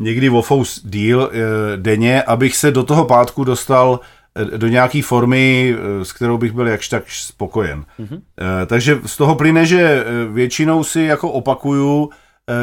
[0.00, 4.23] někdy Wofous díl eh, denně, abych se do toho pátku dostal eh,
[4.56, 7.84] do nějaké formy, s kterou bych byl jakž tak spokojen.
[8.00, 8.20] Mm-hmm.
[8.66, 12.10] Takže z toho plyne, že většinou si jako opakuju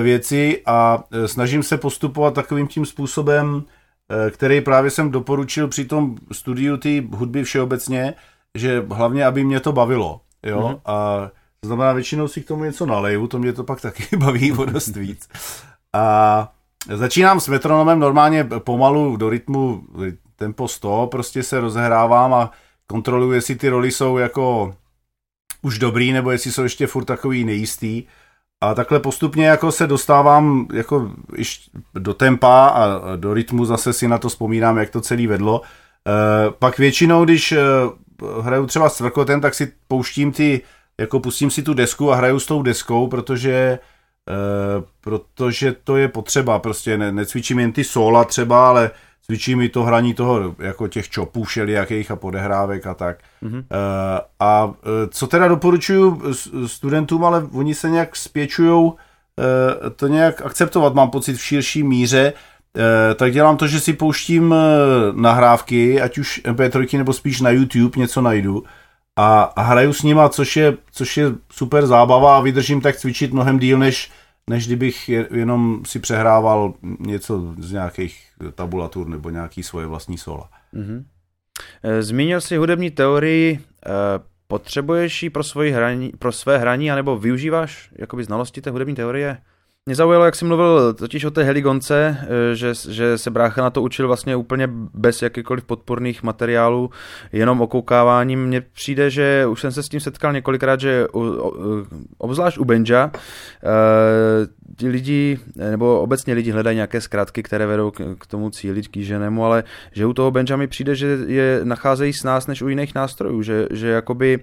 [0.02, 3.64] věci a snažím se postupovat takovým tím způsobem,
[4.30, 8.14] který právě jsem doporučil při tom studiu té hudby všeobecně,
[8.58, 10.22] že hlavně, aby mě to bavilo.
[10.44, 10.60] Jo?
[10.60, 10.80] Mm-hmm.
[10.86, 11.30] A
[11.60, 14.66] to znamená, většinou si k tomu něco naleju, to mě to pak taky baví o
[14.66, 15.30] dost víc.
[15.94, 16.52] A
[16.94, 19.84] začínám s metronomem normálně pomalu do rytmu
[20.42, 22.52] tempo 100, prostě se rozehrávám a
[22.88, 24.74] kontroluji, jestli ty roli jsou jako
[25.62, 28.04] už dobrý, nebo jestli jsou ještě furt takový nejistý.
[28.62, 31.12] A takhle postupně jako se dostávám jako
[31.94, 35.62] do tempa a do rytmu zase si na to vzpomínám, jak to celý vedlo.
[35.62, 37.62] E, pak většinou, když e,
[38.42, 40.62] hraju třeba s Vrkotem, tak si pouštím ty
[41.00, 43.80] jako pustím si tu desku a hraju s tou deskou, protože
[44.30, 48.92] Uh, protože to je potřeba, prostě ne, necvičím jen ty sola třeba, ale
[49.32, 53.18] cvičím i to hraní toho, jako těch čopů všelijakých a podehrávek a tak.
[53.44, 53.60] Mm-hmm.
[53.60, 53.64] Uh,
[54.40, 54.74] a uh,
[55.10, 56.22] co teda doporučuju
[56.66, 58.94] studentům, ale oni se nějak spěčují uh,
[59.96, 62.34] to nějak akceptovat, mám pocit v širší míře,
[63.16, 64.56] tak dělám to, že si pouštím
[65.12, 68.64] nahrávky, ať už MP3 nebo spíš na YouTube něco najdu
[69.16, 73.34] a, a hraju s nima, což je, což je super zábava a vydržím tak cvičit
[73.34, 74.12] mnohem díl než,
[74.50, 80.50] než kdybych jenom si přehrával něco z nějakých tabulatur nebo nějaký svoje vlastní sola.
[80.74, 81.04] Mm-hmm.
[82.00, 83.60] Zmínil jsi hudební teorii,
[84.48, 89.38] potřebuješ ji pro, svoji hraní, pro své hraní, anebo využíváš jakoby znalosti té hudební teorie?
[89.86, 93.70] Mě zaujalo, jak jsi mluvil totiž o té heligonce, eh, že, že se brácha na
[93.70, 96.90] to učil vlastně úplně bez jakýkoliv podporných materiálů,
[97.32, 98.46] jenom okoukáváním.
[98.46, 101.08] Mně přijde, že už jsem se s tím setkal několikrát, že
[102.18, 108.28] obzvlášť u Benja eh, ti lidi, nebo obecně lidi hledají nějaké zkratky, které vedou k
[108.28, 112.48] tomu cíli kýženému, ale že u toho Benja mi přijde, že je nacházejí s nás
[112.48, 114.40] než u jiných nástrojů, že, že jakoby,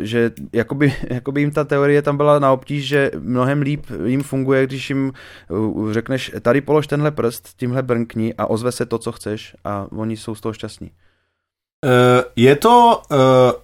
[0.00, 4.66] že jakoby, jakoby jim ta teorie tam byla na obtíž, že mnohem líp jim funguje,
[4.66, 5.12] když jim
[5.48, 9.86] uh, řekneš, tady polož tenhle prst, tímhle brnkni a ozve se to, co chceš a
[9.96, 10.90] oni jsou z toho šťastní.
[10.90, 13.16] Uh, je to uh,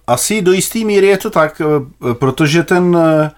[0.07, 3.29] asi do jisté míry je to tak, uh, protože ten uh,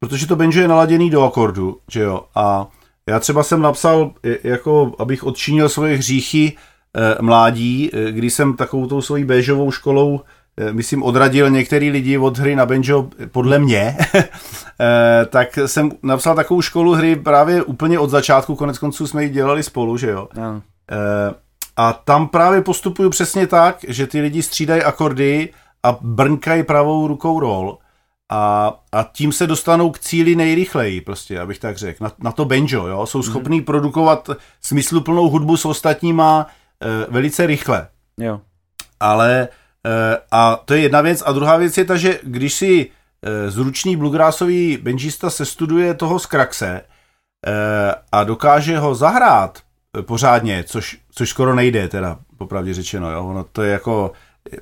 [0.00, 2.68] protože to banjo je naladěný do akordu, že jo, a
[3.08, 4.12] já třeba jsem napsal,
[4.44, 6.56] jako abych odčinil svoje hříchy
[7.20, 10.20] mládí, e, kdy jsem takovou tou svojí béžovou školou,
[10.72, 16.62] myslím, odradil některý lidi od hry na banjo podle mě, e, tak jsem napsal takovou
[16.62, 20.28] školu hry právě úplně od začátku, konec konců jsme ji dělali spolu, že jo.
[20.36, 20.62] No.
[20.90, 21.34] E,
[21.76, 25.48] a tam právě postupuju přesně tak, že ty lidi střídají akordy
[25.82, 27.78] a brnkají pravou rukou roll
[28.32, 32.04] a, a tím se dostanou k cíli nejrychleji, prostě, abych tak řekl.
[32.04, 33.26] Na, na to banjo, jo, jsou mhm.
[33.26, 33.64] schopní mm.
[33.64, 36.46] produkovat smysluplnou hudbu s ostatníma
[36.82, 37.88] e, velice rychle.
[38.20, 38.40] Jo.
[39.00, 39.48] Ale
[40.30, 41.22] a to je jedna věc.
[41.26, 42.90] A druhá věc je ta, že když si
[43.22, 46.82] e, zručný bluegrassový benžista sestuduje toho z Kraxe e,
[48.12, 49.58] a dokáže ho zahrát
[50.02, 53.24] pořádně, což, což skoro nejde, teda popravdě řečeno, jo.
[53.24, 54.12] Ono to je jako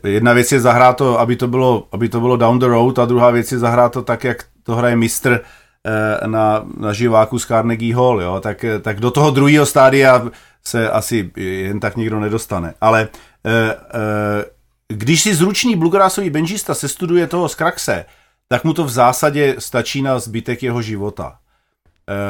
[0.05, 3.05] jedna věc je zahrát to, aby to bylo, aby to bylo down the road a
[3.05, 5.41] druhá věc je zahrát to tak, jak to hraje mistr
[5.87, 8.41] eh, na, na živáku z Carnegie Hall, jo?
[8.41, 10.23] Tak, tak do toho druhého stádia
[10.65, 12.75] se asi jen tak nikdo nedostane.
[12.81, 13.09] Ale
[13.47, 14.45] eh, eh,
[14.89, 18.05] když si zručný bluegrassový benžista se studuje toho z Kraxe,
[18.49, 21.39] tak mu to v zásadě stačí na zbytek jeho života.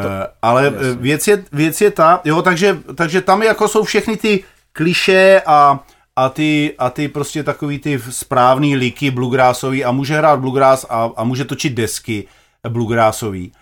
[0.02, 0.08] To,
[0.42, 5.42] ale věc je, věc je ta, jo, takže, takže tam jako jsou všechny ty kliše
[5.46, 5.84] a
[6.18, 11.10] a ty, a ty prostě takový ty správný liky bluegrassový a může hrát bluegrass a,
[11.16, 12.28] a může točit desky
[12.68, 13.52] bluegrassový.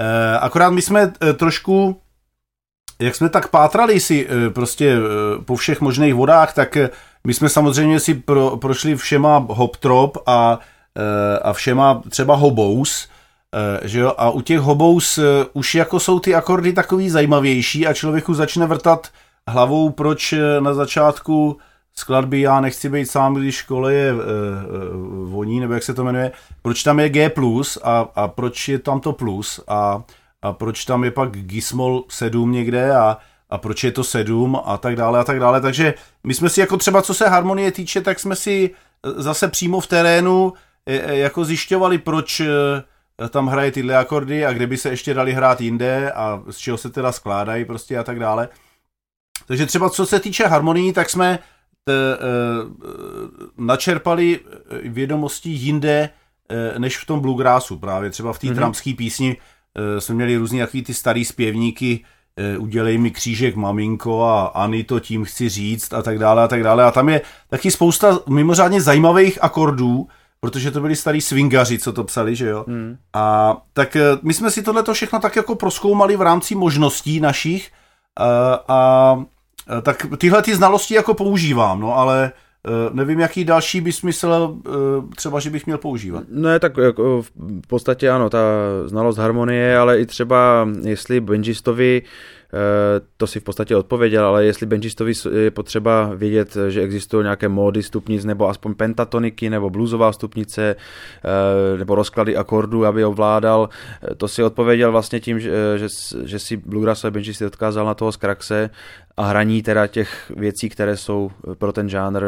[0.00, 2.00] E, akorát my jsme trošku,
[3.00, 4.96] jak jsme tak pátrali si prostě
[5.44, 6.76] po všech možných vodách, tak
[7.26, 10.58] my jsme samozřejmě si pro, prošli všema hoptrop a,
[10.98, 13.08] e, a všema třeba hobous,
[13.84, 17.86] e, že jo, a u těch hobous e, už jako jsou ty akordy takový zajímavější
[17.86, 19.08] a člověku začne vrtat
[19.48, 21.56] hlavou, proč na začátku
[21.94, 24.12] skladby Já nechci být sám, když škole je
[25.24, 26.32] voní, nebo jak se to jmenuje,
[26.62, 27.30] proč tam je G+,
[27.82, 30.02] a, a proč je tam to plus a,
[30.42, 33.16] a proč tam je pak Gismol 7 někde a,
[33.54, 35.60] a proč je to 7 a tak dále a tak dále.
[35.60, 38.70] Takže my jsme si jako třeba, co se harmonie týče, tak jsme si
[39.16, 40.52] zase přímo v terénu
[40.86, 42.42] e, jako zjišťovali, proč
[43.30, 46.78] tam hraje tyhle akordy a kde by se ještě dali hrát jinde a z čeho
[46.78, 48.48] se teda skládají prostě a tak dále.
[49.46, 51.38] Takže třeba co se týče harmonii, tak jsme
[51.84, 52.16] t, e,
[53.58, 54.40] načerpali
[54.82, 56.10] vědomosti jinde
[56.48, 57.78] e, než v tom bluegrassu.
[57.78, 58.54] Právě třeba v té mm-hmm.
[58.54, 59.36] tramské písni
[59.74, 62.04] e, jsme měli různý jaký ty starý zpěvníky,
[62.58, 66.62] udělej mi křížek maminko a Ani to tím chci říct a tak dále a tak
[66.62, 66.84] dále.
[66.84, 67.20] A tam je
[67.50, 70.08] taky spousta mimořádně zajímavých akordů,
[70.40, 72.64] protože to byli starý swingaři, co to psali, že jo.
[72.66, 72.96] Mm.
[73.12, 77.70] A tak my jsme si tohle všechno tak jako proskoumali v rámci možností našich
[78.16, 79.24] a, a
[79.78, 82.32] Eh, tak tyhle ty znalosti jako používám, no ale eh,
[82.92, 84.70] nevím, jaký další by smysl eh,
[85.16, 86.24] třeba, že bych měl používat.
[86.28, 87.22] Ne, tak jako
[87.62, 88.38] v podstatě ano, ta
[88.86, 92.43] znalost harmonie, ale i třeba jestli benjistovi Eh,
[93.16, 97.82] to si v podstatě odpověděl, ale jestli benchistovi je potřeba vědět, že existují nějaké módy
[97.82, 103.68] stupnic, nebo aspoň pentatoniky, nebo bluesová stupnice, eh, nebo rozklady akordů, aby ovládal,
[104.02, 105.86] eh, to si odpověděl vlastně tím, že, že,
[106.24, 108.70] že si bluegrassové benchisty odkázal na toho z Kraxe
[109.16, 112.22] a hraní teda těch věcí, které jsou pro ten žánr,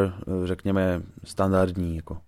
[0.45, 1.97] řekněme, standardní.
[1.97, 2.19] Jako.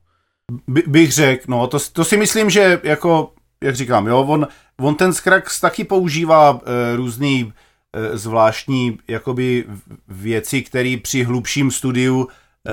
[0.69, 3.33] By, bych řekl, no, to, to si myslím, že jako,
[3.63, 4.49] jak říkám, jo, on,
[4.81, 6.61] on ten Skrax taky používá uh,
[6.97, 7.68] různý Eh,
[8.13, 9.65] zvláštní jakoby
[10.09, 12.29] věci, které při hlubším studiu
[12.67, 12.73] eh,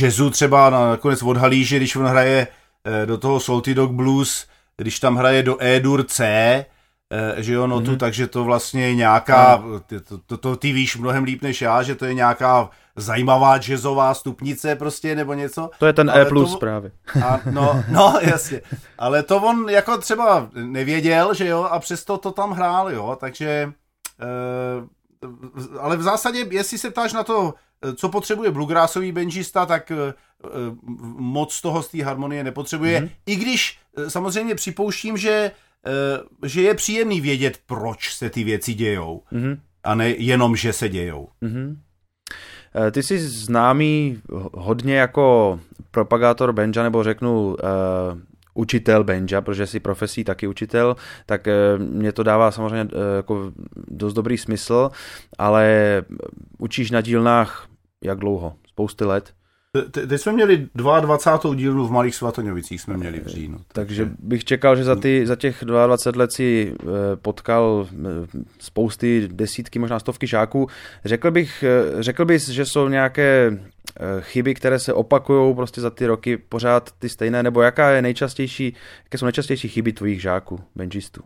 [0.00, 2.46] jazzu třeba nakonec odhalí, že když on hraje
[2.84, 6.64] eh, do toho Salty Dog Blues, když tam hraje do E-dur C,
[7.36, 7.96] že jo, notu, mm-hmm.
[7.96, 9.64] takže to vlastně je nějaká,
[10.08, 14.14] to, to, to ty víš mnohem líp než já, že to je nějaká zajímavá jazzová
[14.14, 15.70] stupnice prostě nebo něco.
[15.78, 16.90] To je ten E plus to, právě.
[17.24, 18.60] A, no, no, jasně.
[18.98, 23.72] Ale to on jako třeba nevěděl, že jo, a přesto to tam hrál, jo, takže
[25.80, 27.54] ale v zásadě, jestli se ptáš na to,
[27.96, 30.12] co potřebuje bluegrassový benžista, tak uh,
[31.16, 33.00] moc toho z té harmonie nepotřebuje.
[33.00, 33.10] Mm-hmm.
[33.26, 35.50] I když samozřejmě připouštím, že,
[36.46, 39.22] že je příjemný vědět, proč se ty věci dějou.
[39.32, 39.58] Mm-hmm.
[39.84, 41.28] A ne jenom, že se dějou.
[41.42, 41.76] Mm-hmm.
[42.90, 47.56] Ty jsi známý hodně jako propagátor Benja, nebo řeknu
[48.54, 53.52] učitel Benja, protože jsi profesí taky učitel, tak uh, mě to dává samozřejmě uh, jako
[53.88, 54.90] dost dobrý smysl,
[55.38, 56.02] ale
[56.58, 57.68] učíš na dílnách
[58.04, 58.54] jak dlouho?
[58.68, 59.34] Spousty let?
[59.90, 61.54] Te, teď jsme měli 22.
[61.54, 63.58] dílnu v Malých Svatoňovicích jsme měli v říjnu.
[63.72, 67.96] Takže bych čekal, že za, ty, za těch 22 let si eh, potkal eh,
[68.58, 70.68] spousty, desítky, možná stovky žáků.
[71.04, 73.58] Řekl bych, eh, řekl bys, že jsou nějaké
[74.20, 78.74] chyby, které se opakují prostě za ty roky pořád ty stejné, nebo jaká je nejčastější,
[79.04, 81.22] jaké jsou nejčastější chyby tvojich žáků, benžistů?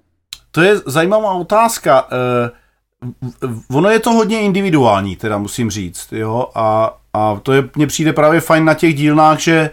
[0.51, 2.09] To je zajímavá otázka.
[3.71, 8.13] Ono je to hodně individuální, teda musím říct, jo, a a to je, mně přijde
[8.13, 9.71] právě fajn na těch dílnách, že,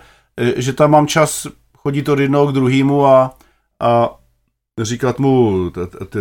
[0.56, 3.38] že tam mám čas chodit od jednoho k druhému a,
[3.80, 4.10] a
[4.82, 5.72] říkat mu,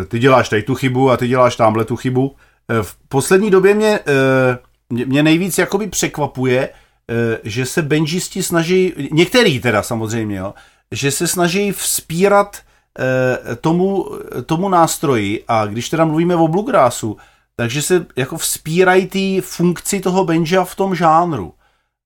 [0.08, 2.36] ty děláš tady tu chybu a ty děláš tamhle tu chybu.
[2.68, 6.72] E, v poslední době mě, e, mě nejvíc jakoby překvapuje, e,
[7.44, 10.54] že se benžisti snaží, některý teda samozřejmě, jo,
[10.90, 12.56] že se snaží vzpírat
[13.60, 14.06] tomu,
[14.46, 17.16] tomu nástroji a když teda mluvíme o bluegrassu,
[17.56, 21.54] takže se jako vzpírají ty funkci toho benja v tom žánru.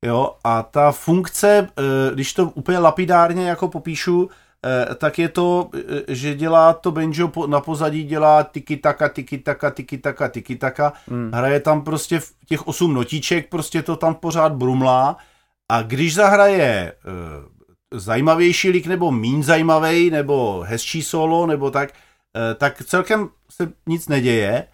[0.04, 4.30] Jo, a ta funkce, eh, když to úplně lapidárně jako popíšu,
[4.66, 9.38] eh, tak je to, eh, že dělá to banjo na pozadí, dělá tiki taka, tiki
[9.38, 10.92] taka, tiki taka, tiki taka.
[11.08, 11.30] Hmm.
[11.34, 15.16] Hraje tam prostě těch osm notíček, prostě to tam pořád brumlá.
[15.68, 16.92] A když zahraje
[18.00, 21.92] zajímavější lik nebo mín zajímavý, nebo hezčí solo, nebo tak,
[22.56, 24.66] tak celkem se nic neděje.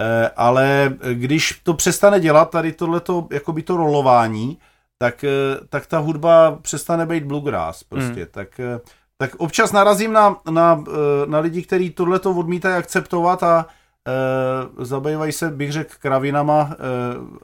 [0.00, 4.58] Eh, ale když to přestane dělat, tady tohleto, by to rolování,
[4.98, 5.30] tak, eh,
[5.68, 8.20] tak ta hudba přestane být bluegrass prostě.
[8.20, 8.30] Hmm.
[8.30, 8.80] Tak, eh,
[9.16, 10.84] tak občas narazím na, na,
[11.26, 13.66] na lidi, kteří tohleto odmítají akceptovat a
[14.08, 16.76] e, zabývají se, bych řekl, kravinama e,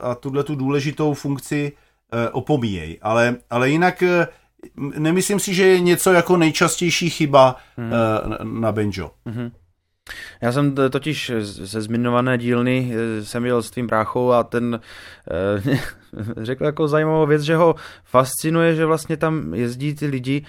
[0.01, 1.72] a tuhle tu důležitou funkci
[2.12, 3.01] e, opomíjejí.
[3.01, 4.29] Ale, ale jinak e,
[4.76, 7.92] nemyslím si, že je něco jako nejčastější chyba hmm.
[7.92, 7.96] e,
[8.44, 9.11] na banjo.
[9.26, 9.50] Hmm.
[10.40, 14.81] Já jsem totiž ze zmiňované dílny eh, jsem jel s tvým bráchou a ten
[15.66, 15.79] eh,
[16.42, 17.74] řekl jako zajímavou věc, že ho
[18.05, 20.44] fascinuje, že vlastně tam jezdí ty lidi,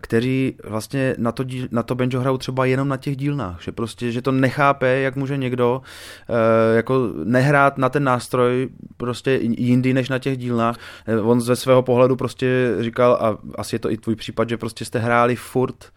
[0.00, 3.72] kteří vlastně na to, díl, na to banjo hrajou třeba jenom na těch dílnách, že
[3.72, 5.82] prostě, že to nechápe, jak může někdo
[6.30, 10.76] eh, jako nehrát na ten nástroj prostě jindy než na těch dílnách.
[11.22, 14.84] On ze svého pohledu prostě říkal, a asi je to i tvůj případ, že prostě
[14.84, 15.90] jste hráli furt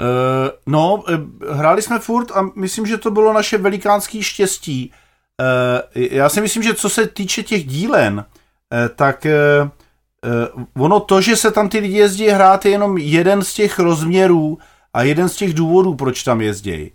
[0.00, 4.92] Uh, no, eh, hráli jsme furt a myslím, že to bylo naše velikánský štěstí.
[5.40, 11.20] Uh, já si myslím, že co se týče těch dílen, uh, tak uh, ono to,
[11.20, 14.58] že se tam ty lidi jezdí hrát, je jenom jeden z těch rozměrů
[14.94, 16.92] a jeden z těch důvodů, proč tam jezdí.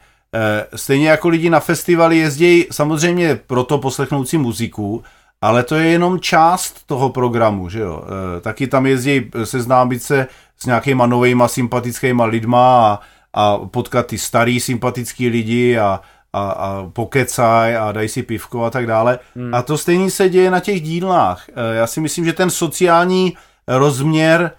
[0.75, 5.03] Stejně jako lidi na festivaly jezdí samozřejmě proto poslechnout si muziku,
[5.41, 8.03] ale to je jenom část toho programu, že jo.
[8.41, 12.99] Taky tam jezdí seznámit se s nějakýma novejma sympatickýma lidma a,
[13.33, 16.01] a potkat ty starý sympatický lidi a,
[16.33, 19.19] a, a pokecaj a daj si pivko a tak dále.
[19.35, 19.53] Hmm.
[19.53, 21.49] A to stejný se děje na těch dílnách.
[21.49, 23.37] E, já si myslím, že ten sociální
[23.67, 24.51] rozměr e,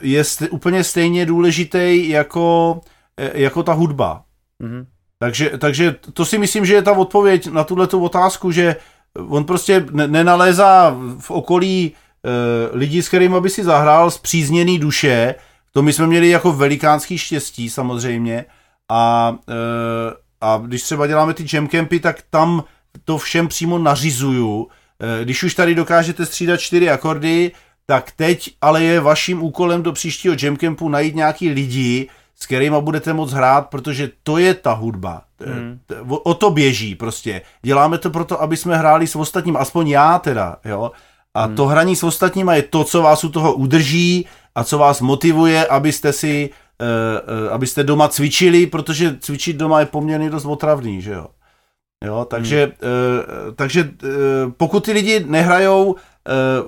[0.00, 2.80] je st- úplně stejně důležitý jako,
[3.16, 4.22] e, jako ta hudba.
[4.62, 4.86] Hmm.
[5.18, 8.76] Takže, takže to si myslím, že je ta odpověď na tuhle otázku, že
[9.28, 15.34] on prostě nenalézá v okolí Eh, lidi, s kterými by si zahrál zpřízněný duše,
[15.72, 18.44] to my jsme měli jako velikánský štěstí samozřejmě
[18.88, 19.54] a, eh,
[20.40, 22.64] a když třeba děláme ty jamcampy, tak tam
[23.04, 24.68] to všem přímo nařizuju.
[25.00, 27.52] Eh, když už tady dokážete střídat čtyři akordy,
[27.86, 33.12] tak teď ale je vaším úkolem do příštího jamcampu najít nějaký lidi, s kterými budete
[33.12, 35.22] moct hrát, protože to je ta hudba.
[35.46, 35.80] Hmm.
[36.06, 37.42] O to běží prostě.
[37.62, 40.90] Děláme to proto, aby jsme hráli s ostatním, aspoň já teda, jo.
[41.34, 41.56] A hmm.
[41.56, 45.66] to hraní s ostatníma je to, co vás u toho udrží a co vás motivuje,
[45.66, 46.56] abyste si, uh,
[47.50, 51.26] abyste doma cvičili, protože cvičit doma je poměrně dost otravný, že jo.
[52.04, 52.72] Jo, takže, hmm.
[52.72, 53.90] uh, takže
[54.56, 55.96] pokud ty lidi nehrajou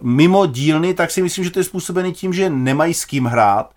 [0.03, 3.75] mimo dílny, tak si myslím, že to je způsobený tím, že nemají s kým hrát.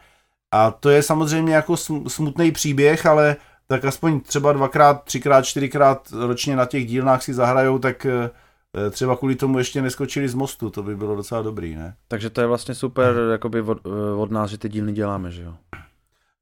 [0.53, 1.77] A to je samozřejmě jako
[2.07, 3.35] smutný příběh, ale
[3.67, 9.15] tak aspoň třeba dvakrát, třikrát, čtyřikrát ročně na těch dílnách si zahrajou, tak eh, třeba
[9.15, 11.95] kvůli tomu ještě neskočili z mostu, to by bylo docela dobrý, ne?
[12.07, 15.41] Takže to je vlastně super jakoby od, eh, od nás, že ty dílny děláme, že
[15.41, 15.53] jo?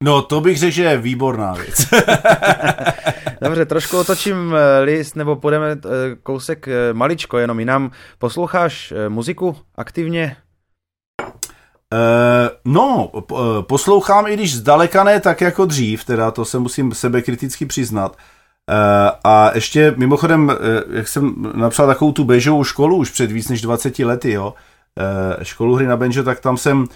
[0.02, 1.86] No, to bych řekl, že je výborná věc.
[3.42, 5.78] Dobře, trošku otočím eh, list, nebo půjdeme eh,
[6.22, 7.90] kousek eh, maličko, jenom jinam.
[8.18, 10.36] Posloucháš muziku aktivně?
[11.92, 13.10] Uh, no,
[13.60, 18.16] poslouchám, i když zdaleka ne tak jako dřív, teda to se musím sebe kriticky přiznat.
[18.16, 23.48] Uh, a ještě mimochodem, uh, jak jsem napsal takovou tu bežovou školu už před víc
[23.48, 24.54] než 20 lety, jo,
[25.42, 26.86] školu hry na banjo, tak tam jsem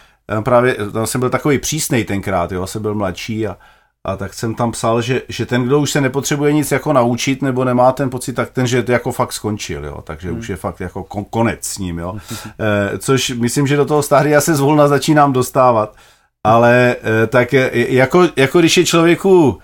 [0.40, 3.56] právě, tam jsem byl takový přísnej tenkrát, jo, jsem byl mladší a,
[4.04, 7.42] a tak jsem tam psal, že, že ten, kdo už se nepotřebuje nic jako naučit
[7.42, 10.38] nebo nemá ten pocit, tak ten, že to jako fakt skončil, jo, takže hmm.
[10.38, 12.16] už je fakt jako kon, konec s ním, jo,
[12.94, 15.96] e, což myslím, že do toho stádia se zvolna začínám dostávat,
[16.44, 19.58] ale e, tak jako, jako když je člověku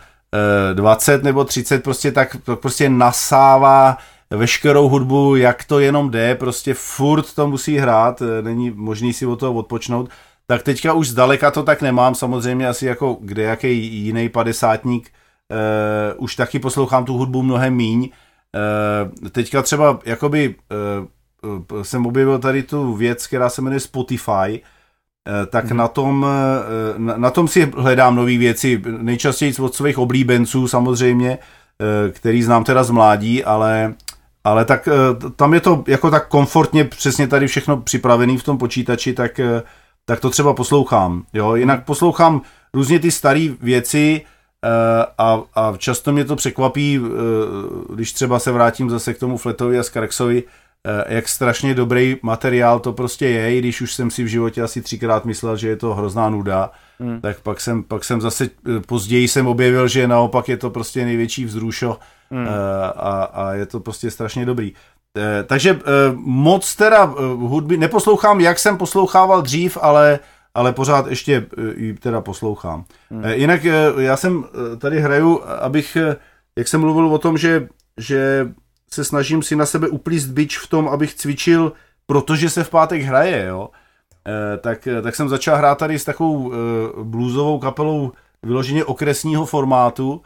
[0.70, 3.98] e, 20 nebo 30 prostě tak prostě nasává
[4.30, 9.40] veškerou hudbu, jak to jenom jde, prostě furt to musí hrát, není možný si od
[9.40, 10.10] toho odpočnout,
[10.47, 16.24] tak teďka už zdaleka to tak nemám, samozřejmě asi jako kde jaký jiný padesátník, uh,
[16.24, 18.09] už taky poslouchám tu hudbu mnohem míň.
[19.22, 24.62] Uh, teďka třeba jakoby uh, jsem objevil tady tu věc, která se jmenuje Spotify,
[25.51, 25.76] tak hmm.
[25.76, 26.26] na, tom,
[26.97, 31.38] na, na tom si hledám nové věci, nejčastěji od svých oblíbenců samozřejmě,
[32.11, 33.95] který znám teda z mládí, ale,
[34.45, 34.88] ale tak
[35.36, 39.40] tam je to jako tak komfortně přesně tady všechno připravený v tom počítači, tak
[40.05, 41.24] tak to třeba poslouchám.
[41.32, 41.55] Jo?
[41.55, 41.84] Jinak hmm.
[41.84, 42.42] poslouchám
[42.74, 44.22] různě ty staré věci
[44.64, 44.70] uh,
[45.18, 47.09] a, a často mě to překvapí, uh,
[47.94, 52.80] když třeba se vrátím zase k tomu Fletovi a Skarksovi, uh, jak strašně dobrý materiál
[52.80, 55.76] to prostě je, i když už jsem si v životě asi třikrát myslel, že je
[55.76, 57.20] to hrozná nuda, hmm.
[57.20, 58.50] tak pak jsem, pak jsem zase
[58.86, 61.98] později jsem objevil, že naopak je to prostě největší vzrušo
[62.30, 62.48] hmm.
[62.96, 64.72] a, a je to prostě strašně dobrý.
[65.18, 65.82] Eh, takže eh,
[66.16, 70.18] moc teda eh, hudby neposlouchám, jak jsem poslouchával dřív, ale,
[70.54, 71.46] ale pořád ještě
[71.76, 72.84] ji teda poslouchám.
[73.10, 73.24] Hmm.
[73.24, 73.64] Jinak
[73.98, 74.44] já jsem
[74.78, 75.96] tady hraju, abych,
[76.56, 78.48] jak jsem mluvil o tom, že, že
[78.90, 81.72] se snažím si na sebe uplíst bič v tom, abych cvičil,
[82.06, 83.70] protože se v pátek hraje, jo.
[84.60, 86.52] Tak, tak jsem začal hrát tady s takovou
[87.02, 90.22] bluesovou kapelou vyloženě okresního formátu,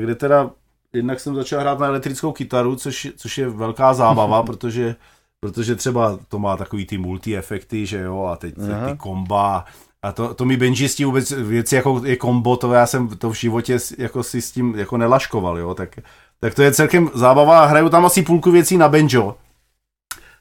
[0.00, 0.50] kde teda
[0.94, 4.96] jednak jsem začal hrát na elektrickou kytaru, což, což je velká zábava, protože,
[5.40, 8.90] protože třeba to má takový ty multi-efekty, že jo, a teď Aha.
[8.90, 9.64] ty komba,
[10.02, 13.34] a to, to mi benžisti vůbec věci jako je kombo, to já jsem to v
[13.34, 15.98] životě jako si s tím jako nelaškoval, jo, tak,
[16.40, 19.36] tak to je celkem zábava, hraju tam asi půlku věcí na banjo,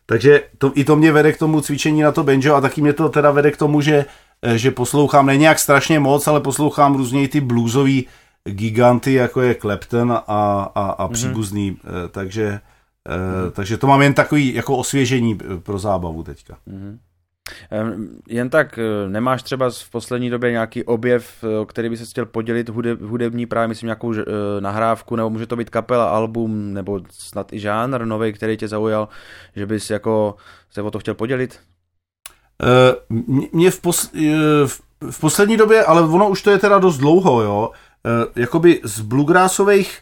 [0.06, 2.94] takže to, i to mě vede k tomu cvičení na to banjo a taky mě
[2.94, 4.06] to teda vede k tomu, že,
[4.56, 8.08] že poslouchám, ne nějak strašně moc, ale poslouchám různě ty bluesový
[8.50, 11.14] giganty, jako je Clapton a, a, a mhm.
[11.14, 12.10] příbuzný, mm-hmm.
[12.10, 12.60] takže,
[13.10, 13.52] mm-hmm.
[13.52, 16.58] takže to mám jen takový jako osvěžení eh, pro zábavu teďka.
[16.68, 16.98] Mm-hmm.
[18.28, 22.70] Jen tak, nemáš třeba v poslední době nějaký objev, o který by se chtěl podělit
[22.70, 24.14] hudeb, hudební, právě myslím nějakou
[24.60, 29.08] nahrávku, nebo může to být kapela, album, nebo snad i žánr nový, který tě zaujal,
[29.56, 30.36] že bys jako
[30.72, 31.60] se o to chtěl podělit?
[33.54, 34.12] Mě v, pos,
[35.12, 37.72] v poslední době, ale ono už to je teda dost dlouho, jo,
[38.36, 40.00] jakoby z bluegrassových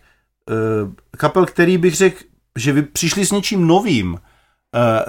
[0.49, 2.23] uh, kapel, který bych řekl,
[2.57, 4.19] že vy přišli s něčím novým, uh,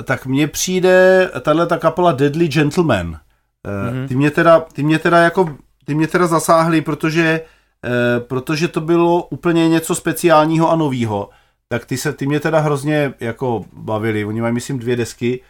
[0.05, 3.09] tak mně přijde tahle ta kapela Deadly Gentleman.
[3.09, 4.09] Uh, mm-hmm.
[4.09, 7.41] Ty mě teda, ty mě teda jako, ty mě teda zasáhly, protože,
[7.85, 11.31] uh, protože to bylo úplně něco speciálního a novýho.
[11.69, 14.25] Tak ty se, ty mě teda hrozně jako bavili.
[14.25, 15.41] Oni mají, myslím, dvě desky,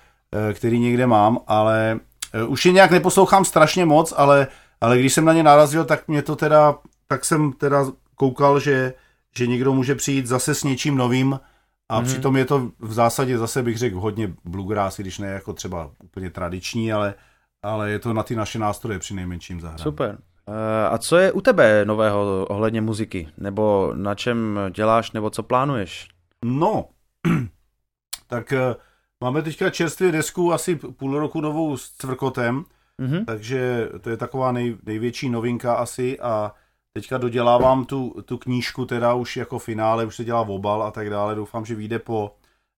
[0.52, 2.00] který někde mám, ale
[2.46, 4.46] už je nějak neposlouchám strašně moc, ale,
[4.80, 6.74] ale když jsem na ně narazil, tak mě to teda
[7.12, 7.86] tak jsem teda
[8.16, 8.94] koukal, že,
[9.36, 11.40] že někdo může přijít zase s něčím novým
[11.88, 12.04] a mm-hmm.
[12.04, 16.30] přitom je to v zásadě zase bych řekl hodně bluegrass, když ne jako třeba úplně
[16.30, 17.14] tradiční, ale,
[17.62, 19.80] ale je to na ty naše nástroje při nejmenším zahrát.
[19.80, 20.18] Super.
[20.48, 23.28] Eh, a co je u tebe nového ohledně muziky?
[23.38, 26.08] Nebo na čem děláš, nebo co plánuješ?
[26.44, 26.88] No,
[28.26, 28.74] tak eh,
[29.20, 32.64] máme teďka čerstvě desku, asi půl roku novou s Cvrkotem,
[33.00, 33.24] mm-hmm.
[33.24, 36.52] takže to je taková nej, největší novinka asi a
[36.92, 41.10] Teďka dodělávám tu, tu knížku, teda už jako finále, už se dělá obal a tak
[41.10, 41.34] dále.
[41.34, 42.34] Doufám, že vyjde po,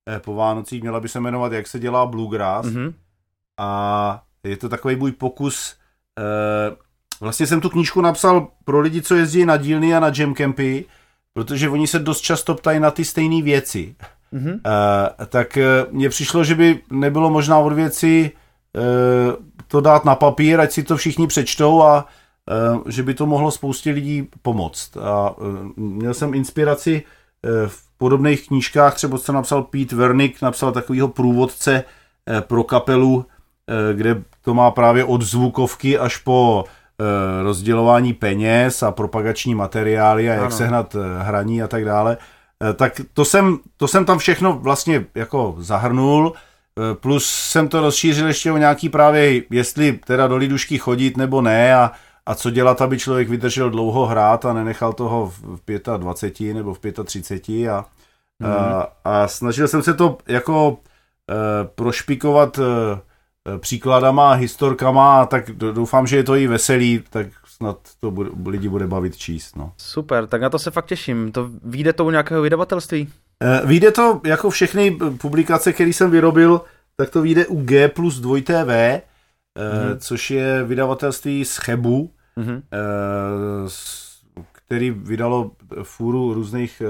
[0.08, 0.82] eh, po Vánocích.
[0.82, 2.68] Měla by se jmenovat Jak se dělá bluegrass.
[2.68, 2.94] Mm-hmm.
[3.58, 5.76] A je to takový můj pokus.
[6.18, 6.76] Eh,
[7.20, 10.84] vlastně jsem tu knížku napsal pro lidi, co jezdí na dílny a na jam campy,
[11.32, 13.96] protože oni se dost často ptají na ty stejné věci.
[14.34, 14.60] Mm-hmm.
[14.66, 18.30] Eh, tak eh, mně přišlo, že by nebylo možná od věci
[18.76, 18.80] eh,
[19.68, 22.06] to dát na papír, ať si to všichni přečtou a
[22.88, 24.96] že by to mohlo spoustě lidí pomoct.
[24.96, 25.34] A
[25.76, 27.02] měl jsem inspiraci
[27.66, 31.84] v podobných knížkách, třeba co napsal Pete Wernick, napsal takovýho průvodce
[32.28, 33.26] eh, pro kapelu,
[33.68, 40.30] eh, kde to má právě od zvukovky až po eh, rozdělování peněz a propagační materiály
[40.30, 40.50] a jak ano.
[40.50, 42.16] sehnat hraní a tak dále.
[42.76, 46.32] Tak to jsem, to jsem tam všechno vlastně jako zahrnul,
[47.00, 51.74] plus jsem to rozšířil ještě o nějaký právě, jestli teda do lidušky chodit nebo ne
[51.74, 51.92] a
[52.26, 55.32] a co dělat, aby člověk vydržel dlouho hrát a nenechal toho
[55.66, 57.84] v 25 nebo v 35 a,
[58.38, 58.50] mm.
[58.50, 60.78] a, a snažil jsem se to jako
[61.30, 62.62] e, prošpikovat e,
[63.58, 68.86] příkladama, historkama, tak doufám, že je to i veselý, tak snad to bude, lidi bude
[68.86, 69.56] bavit číst.
[69.56, 69.72] No.
[69.76, 71.32] Super, tak na to se fakt těším.
[71.32, 73.08] To vyjde to u nějakého vydavatelství?
[73.40, 76.60] E, vyjde to jako všechny publikace, které jsem vyrobil,
[76.96, 79.00] tak to vyjde u G plus 2TV,
[79.56, 79.98] mm-hmm.
[79.98, 82.62] což je vydavatelství z Chebu, mm-hmm.
[84.52, 85.50] který vydalo
[85.82, 86.88] fůru různých eh,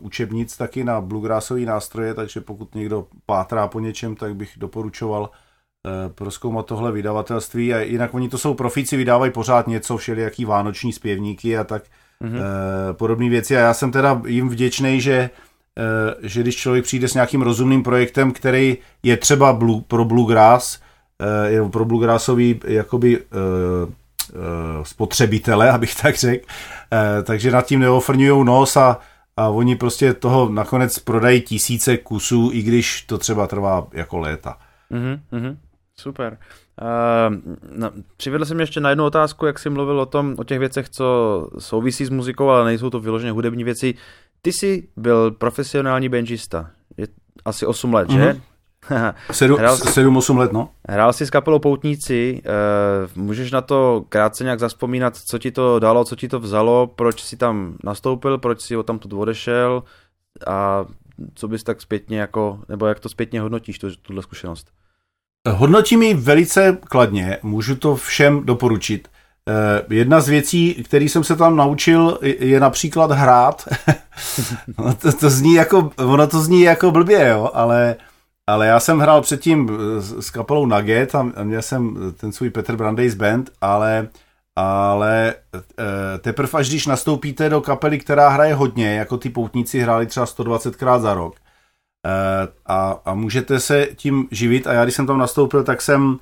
[0.00, 5.30] učebnic taky na bluegrassové nástroje, takže pokud někdo pátrá po něčem, tak bych doporučoval
[6.14, 11.58] proskoumat tohle vydavatelství a jinak oni to jsou profíci, vydávají pořád něco, všelijaký vánoční zpěvníky
[11.58, 11.82] a tak
[12.22, 12.40] mm-hmm.
[12.92, 15.30] podobné věci a já jsem teda jim vděčný, že
[16.22, 20.78] že když člověk přijde s nějakým rozumným projektem, který je třeba blue, pro bluegrass,
[21.46, 23.24] je pro bluegrassový jakoby
[24.82, 26.46] spotřebitele, abych tak řekl,
[27.22, 28.98] takže nad tím neofrňují nos a,
[29.36, 34.58] a oni prostě toho nakonec prodají tisíce kusů, i když to třeba trvá jako léta.
[34.92, 35.56] Mm-hmm,
[35.96, 36.38] super.
[36.82, 40.58] Uh, no, přivedl jsem ještě na jednu otázku, jak jsi mluvil o tom, o těch
[40.58, 43.94] věcech, co souvisí s muzikou, ale nejsou to vyloženě hudební věci.
[44.42, 47.06] Ty jsi byl profesionální benžista, je
[47.44, 48.18] asi 8 let, mm-hmm.
[48.18, 48.40] že?
[49.30, 50.68] 7-8 let, no.
[50.88, 52.42] Hrál jsi s kapelou Poutníci,
[53.16, 56.86] uh, můžeš na to krátce nějak zaspomínat, co ti to dalo, co ti to vzalo,
[56.86, 59.82] proč jsi tam nastoupil, proč jsi tam tu odešel
[60.46, 60.84] a
[61.34, 64.66] co bys tak zpětně jako, nebo jak to zpětně hodnotíš, tu, tuhle zkušenost?
[65.48, 69.08] Hodnotím ji velice kladně, můžu to všem doporučit.
[69.48, 73.68] Uh, jedna z věcí, které jsem se tam naučil, je například hrát.
[74.78, 77.96] no, to, to zní jako, ono to zní jako blbě, jo, ale
[78.46, 83.14] ale já jsem hrál předtím s kapelou Nugget a měl jsem ten svůj Petr Brandeis
[83.14, 84.08] band, ale,
[84.56, 90.06] ale e, teprve až když nastoupíte do kapely, která hraje hodně, jako ty poutníci hráli
[90.06, 91.34] třeba 120krát za rok,
[92.66, 94.66] a, a můžete se tím živit.
[94.66, 96.18] A já když jsem tam nastoupil, tak jsem,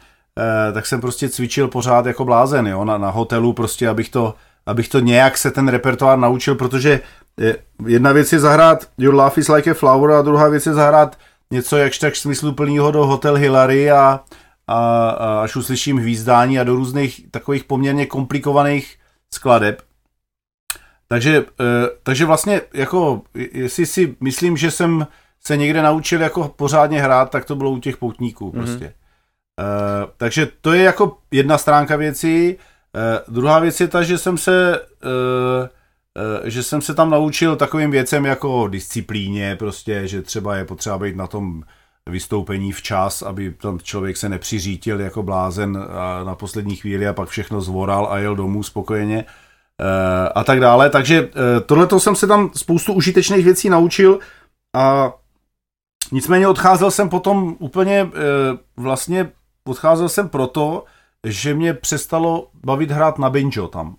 [0.72, 4.34] tak jsem prostě cvičil pořád jako blázen, jo, na, na hotelu prostě, abych to,
[4.66, 7.00] abych to nějak se ten repertoár naučil, protože
[7.86, 11.16] jedna věc je zahrát Your Life is like a Flower a druhá věc je zahrát
[11.52, 14.20] něco jakž tak smysluplného do Hotel Hillary a,
[14.66, 18.98] a, a až uslyším hvízdání a do různých takových poměrně komplikovaných
[19.30, 19.82] skladeb.
[21.08, 21.44] Takže, e,
[22.02, 25.06] takže vlastně jako, jestli si myslím, že jsem
[25.40, 28.52] se někde naučil jako pořádně hrát, tak to bylo u těch poutníků mm-hmm.
[28.52, 28.84] prostě.
[28.84, 28.94] E,
[30.16, 32.50] takže to je jako jedna stránka věcí.
[32.50, 32.56] E,
[33.28, 35.68] druhá věc je ta, že jsem se Eh,
[36.44, 41.16] že jsem se tam naučil takovým věcem jako disciplíně, prostě, že třeba je potřeba být
[41.16, 41.62] na tom
[42.08, 45.88] vystoupení včas, aby tam člověk se nepřiřítil jako blázen
[46.24, 50.90] na poslední chvíli a pak všechno zvoral a jel domů spokojeně eh, a tak dále.
[50.90, 54.18] Takže eh, tohle jsem se tam spoustu užitečných věcí naučil
[54.76, 55.12] a
[56.12, 58.10] nicméně odcházel jsem potom úplně
[58.76, 59.30] vlastně
[59.64, 60.84] odcházel jsem proto,
[61.26, 63.96] že mě přestalo bavit hrát na banjo tam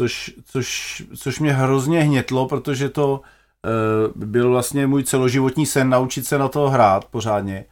[0.00, 6.26] což, což, což mě hrozně hnětlo, protože to uh, byl vlastně můj celoživotní sen naučit
[6.26, 7.64] se na to hrát pořádně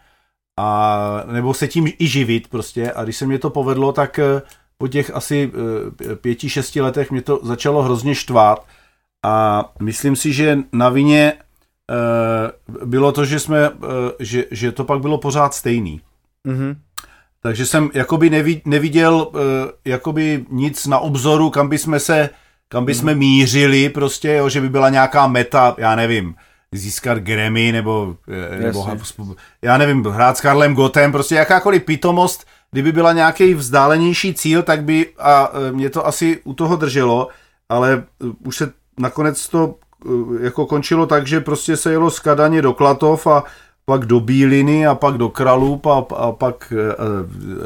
[0.58, 4.40] a nebo se tím i živit prostě a když se mě to povedlo, tak uh,
[4.78, 8.66] po těch asi uh, pěti, šesti letech mě to začalo hrozně štvát
[9.24, 11.32] a myslím si, že na vině
[12.84, 13.70] bylo to, že jsme,
[14.18, 16.00] že, že to pak bylo pořád stejný.
[16.48, 16.76] Mm-hmm.
[17.46, 18.30] Takže jsem jakoby
[18.64, 19.40] neviděl uh,
[19.84, 22.30] jakoby nic na obzoru, kam by jsme se,
[22.68, 23.18] kam by jsme hmm.
[23.18, 26.34] mířili prostě, jo, že by byla nějaká meta, já nevím,
[26.72, 28.86] získat Grammy nebo, eh, nebo
[29.62, 34.84] já nevím, hrát s Karlem Gotem, prostě jakákoliv pitomost, kdyby byla nějaký vzdálenější cíl, tak
[34.84, 37.28] by a eh, mě to asi u toho drželo,
[37.68, 38.04] ale
[38.44, 39.74] už se nakonec to
[40.40, 43.44] jako končilo tak, že prostě se jelo z Kadaně do Klatov a
[43.84, 46.72] pak do Bíliny a pak do Kralup a, a pak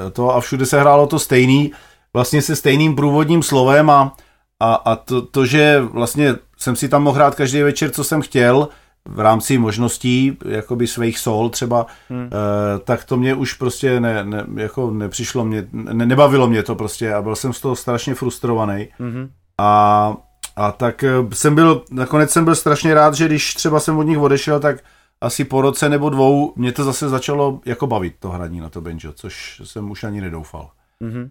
[0.06, 1.72] e, to a všude se hrálo to stejný,
[2.14, 4.16] vlastně se stejným průvodním slovem a,
[4.60, 8.22] a, a to, to, že vlastně jsem si tam mohl hrát každý večer, co jsem
[8.22, 8.68] chtěl,
[9.08, 12.26] v rámci možností, jakoby svých sol třeba, hmm.
[12.26, 16.74] e, tak to mě už prostě ne, ne, jako nepřišlo mě, ne, nebavilo mě to
[16.74, 18.88] prostě a byl jsem z toho strašně frustrovaný.
[18.98, 19.28] Hmm.
[19.58, 20.16] A,
[20.56, 24.02] a tak eh, jsem byl, nakonec jsem byl strašně rád, že když třeba jsem od
[24.02, 24.76] nich odešel, tak
[25.20, 28.80] asi po roce nebo dvou mě to zase začalo jako bavit, to hraní na to
[28.80, 30.70] banjo, což jsem už ani nedoufal.
[31.02, 31.30] Mm-hmm.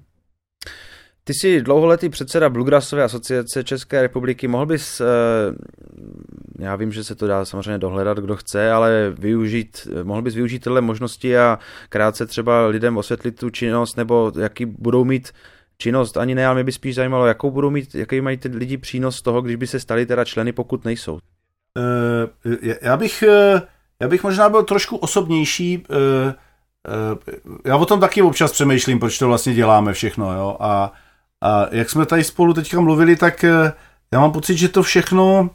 [1.23, 4.47] Ty jsi dlouholetý předseda Bluegrassové asociace České republiky.
[4.47, 5.05] Mohl bys, eh,
[6.59, 10.59] já vím, že se to dá samozřejmě dohledat, kdo chce, ale využít, mohl bys využít
[10.59, 11.59] tyhle možnosti a
[11.89, 15.31] krátce třeba lidem osvětlit tu činnost, nebo jaký budou mít
[15.77, 18.77] činnost, ani ne, ale mě by spíš zajímalo, jakou budou mít, jaký mají ty lidi
[18.77, 21.13] přínos z toho, když by se stali teda členy, pokud nejsou.
[21.13, 23.61] Uh, já bych, eh,
[24.01, 25.95] já bych možná byl trošku osobnější, uh,
[26.27, 30.93] uh, já o tom taky občas přemýšlím, proč to vlastně děláme všechno, jo, a
[31.43, 33.73] a jak jsme tady spolu teďka mluvili, tak eh,
[34.11, 35.49] já mám pocit, že to všechno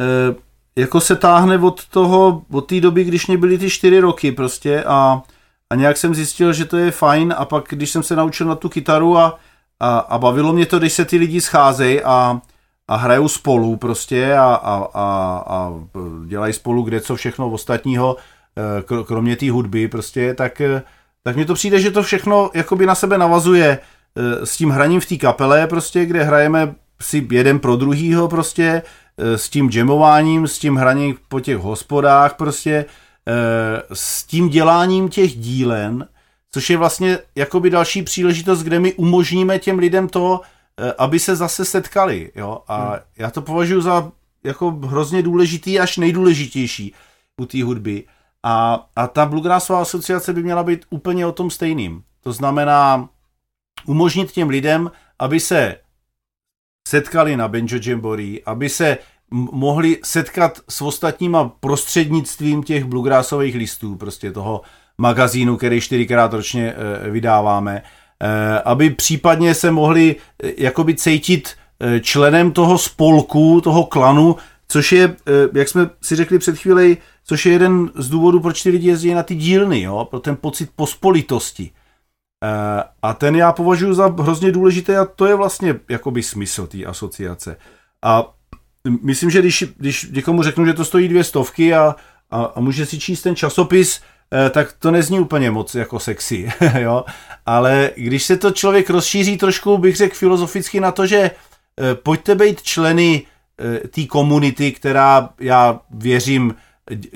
[0.00, 0.34] eh,
[0.76, 4.84] jako se táhne od toho, od té doby, když mě byly ty čtyři roky prostě
[4.84, 5.22] a,
[5.70, 8.54] a nějak jsem zjistil, že to je fajn a pak, když jsem se naučil na
[8.54, 9.38] tu kytaru a,
[9.80, 12.40] a, a bavilo mě to, když se ty lidi scházejí a,
[12.88, 15.72] a hrajou spolu prostě a, a, a, a
[16.26, 18.16] dělají spolu kde co všechno ostatního,
[18.58, 20.62] eh, kromě té hudby prostě, tak,
[21.22, 23.78] tak mně to přijde, že to všechno jakoby na sebe navazuje
[24.16, 28.82] Eh, s tím hraním v té kapele, prostě, kde hrajeme si jeden pro druhýho, prostě,
[29.18, 32.84] eh, s tím jamováním, s tím hraním po těch hospodách, prostě,
[33.28, 36.08] eh, s tím děláním těch dílen,
[36.50, 40.40] což je vlastně jakoby další příležitost, kde my umožníme těm lidem to,
[40.98, 42.98] aby se zase setkali, jo, a hmm.
[43.16, 44.12] já to považuji za
[44.44, 46.94] jako hrozně důležitý až nejdůležitější
[47.36, 48.04] u té hudby.
[48.42, 52.02] A, a ta Bluegrassová asociace by měla být úplně o tom stejným.
[52.20, 53.08] To znamená,
[53.86, 55.76] umožnit těm lidem, aby se
[56.88, 58.98] setkali na Benjo Jamboree, aby se
[59.30, 64.60] mohli setkat s ostatníma prostřednictvím těch bluegrassových listů, prostě toho
[64.98, 67.82] magazínu, který čtyřikrát ročně e, vydáváme,
[68.64, 71.48] aby případně se mohli e, jakoby cítit
[72.00, 74.36] členem toho spolku, toho klanu,
[74.68, 75.16] což je,
[75.54, 79.14] jak jsme si řekli před chvíli, což je jeden z důvodů, proč ty lidi jezdí
[79.14, 80.06] na ty dílny, jo?
[80.10, 81.70] pro ten pocit pospolitosti.
[82.44, 86.84] Eh, a ten já považuji za hrozně důležitý a to je vlastně jakoby smysl té
[86.84, 87.56] asociace.
[88.02, 88.34] A
[89.02, 91.96] myslím, že když, když někomu řeknu, že to stojí dvě stovky a,
[92.30, 94.04] a, a může si číst ten časopis, eh,
[94.50, 97.04] tak to nezní úplně moc jako sexy, jo.
[97.46, 102.34] Ale když se to člověk rozšíří trošku, bych řekl filozoficky na to, že eh, pojďte
[102.34, 103.26] být členy
[103.90, 106.54] té komunity, která, já věřím,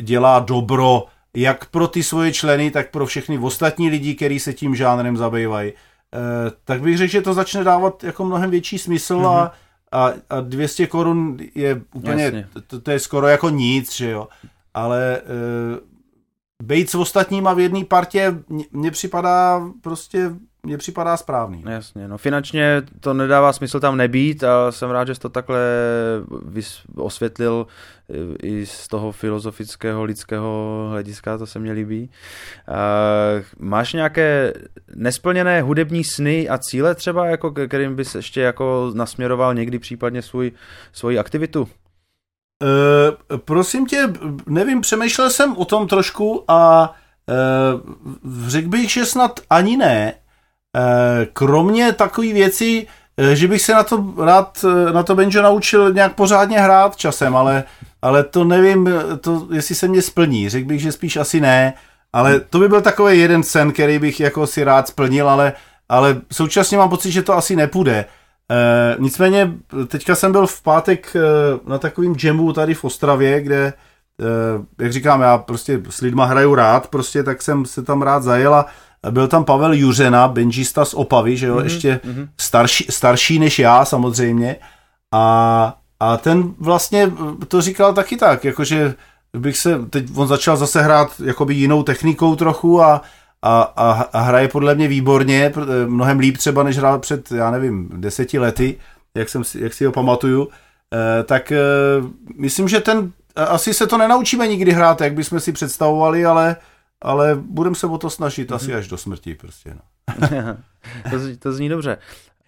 [0.01, 4.77] dělá dobro jak pro ty svoje členy, tak pro všechny ostatní lidi, kteří se tím
[4.77, 6.19] žánrem zabývají, eh,
[6.65, 9.37] tak bych řekl, že to začne dávat jako mnohem větší smysl mm-hmm.
[9.37, 9.53] a,
[9.93, 14.29] a, a 200 korun je úplně, to, to je skoro jako nic, že jo.
[14.75, 15.21] Ale
[16.63, 18.35] být s ostatníma v jedné partě
[18.73, 20.31] mně připadá prostě
[20.63, 21.65] mně připadá správný.
[21.69, 25.61] Jasně, no finančně to nedává smysl tam nebýt a jsem rád, že jsi to takhle
[26.97, 27.67] osvětlil
[28.11, 28.15] eh,
[28.47, 32.11] i z toho filozofického lidského hlediska, to se mně líbí.
[33.59, 34.53] Máš nějaké
[34.95, 40.53] nesplněné hudební sny a cíle třeba, jako kterým bys ještě jako nasměroval někdy případně svůj,
[40.93, 41.69] svoji aktivitu?
[42.63, 44.13] Uh, prosím tě,
[44.47, 46.91] nevím, přemýšlel jsem o tom trošku a
[47.27, 50.15] uh, řekl bych, že snad ani ne,
[50.77, 52.87] Eh, kromě takové věci,
[53.33, 57.65] že bych se na to rád, na to banjo naučil nějak pořádně hrát časem, ale,
[58.03, 58.91] ale to nevím,
[59.21, 60.49] to, jestli se mě splní.
[60.49, 61.75] Řekl bych, že spíš asi ne,
[62.13, 65.53] ale to by byl takový jeden sen, který bych jako si rád splnil, ale,
[65.89, 68.05] ale současně mám pocit, že to asi nepůjde.
[68.51, 69.53] E, nicméně
[69.87, 71.17] teďka jsem byl v pátek
[71.67, 73.73] na takovým jamu tady v Ostravě, kde, e,
[74.83, 78.55] jak říkám, já prostě s lidma hraju rád, prostě tak jsem se tam rád zajel
[78.55, 78.67] a
[79.11, 81.65] byl tam Pavel Juřena, benžista z Opavy, že jo, mm-hmm.
[81.65, 82.29] ještě mm-hmm.
[82.41, 84.57] Starší, starší než já samozřejmě.
[85.15, 87.13] A, a ten vlastně
[87.49, 88.95] to říkal taky tak, jakože
[89.37, 93.03] bych se, teď on začal zase hrát jakoby jinou technikou trochu a,
[93.43, 95.53] a, a, a hraje podle mě výborně,
[95.87, 98.77] mnohem líp třeba, než hrál před, já nevím, deseti lety,
[99.15, 100.49] jak, jsem, jak si ho pamatuju,
[100.95, 101.59] e, tak e,
[102.37, 106.57] myslím, že ten, asi se to nenaučíme nikdy hrát, jak bychom si představovali, ale
[107.03, 108.55] ale budeme se o to snažit mm-hmm.
[108.55, 109.75] asi až do smrti prostě.
[109.75, 109.81] No.
[111.11, 111.99] to, to zní dobře.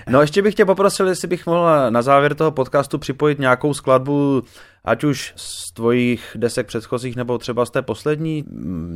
[0.09, 4.43] No ještě bych tě poprosil, jestli bych mohl na závěr toho podcastu připojit nějakou skladbu,
[4.85, 8.45] ať už z tvojich desek předchozích, nebo třeba z té poslední.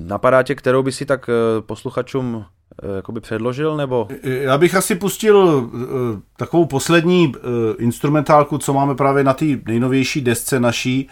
[0.07, 2.45] Napadá tě, kterou by si tak eh, posluchačům
[2.83, 4.09] eh, jakoby předložil, nebo?
[4.23, 7.33] Já bych asi pustil eh, takovou poslední
[7.79, 11.09] instrumentálku, co máme právě na té nejnovější desce naší,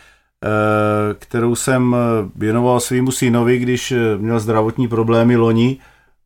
[1.18, 1.96] kterou jsem
[2.36, 5.78] věnoval svýmu synovi, když měl zdravotní problémy loni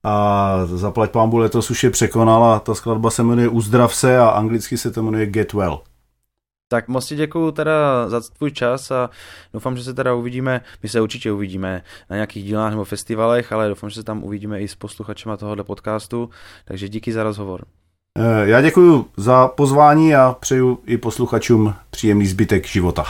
[0.05, 2.61] a zaplať pámbu letos už je překonala.
[2.61, 5.81] Ta skladba se jmenuje Uzdrav se a anglicky se to jmenuje Get Well.
[6.69, 9.11] Tak moc ti děkuju teda za tvůj čas a
[9.53, 13.69] doufám, že se teda uvidíme, my se určitě uvidíme na nějakých dílách nebo festivalech, ale
[13.69, 16.31] doufám, že se tam uvidíme i s posluchačema tohohle podcastu,
[16.65, 17.65] takže díky za rozhovor.
[18.19, 23.05] Eh, já děkuji za pozvání a přeju i posluchačům příjemný zbytek života.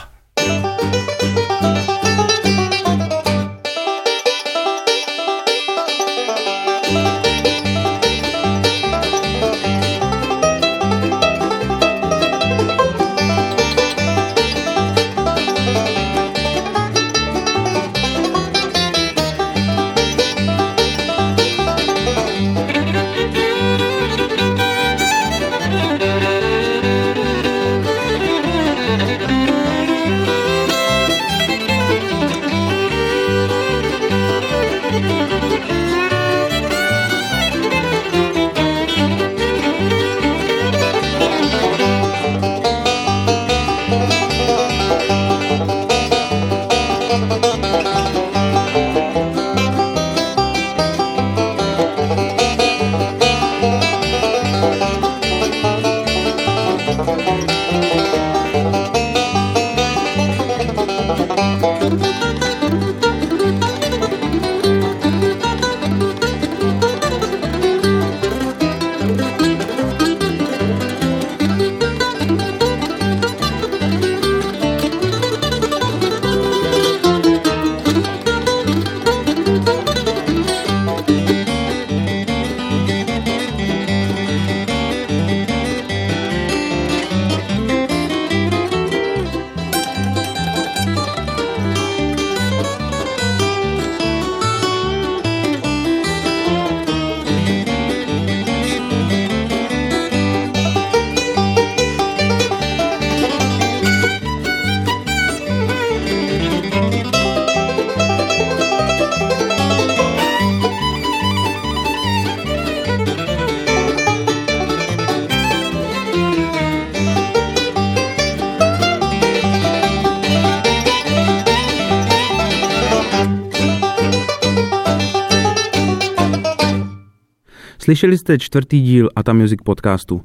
[127.96, 130.22] Slyšeli jste čtvrtý díl Ata Music podcastu.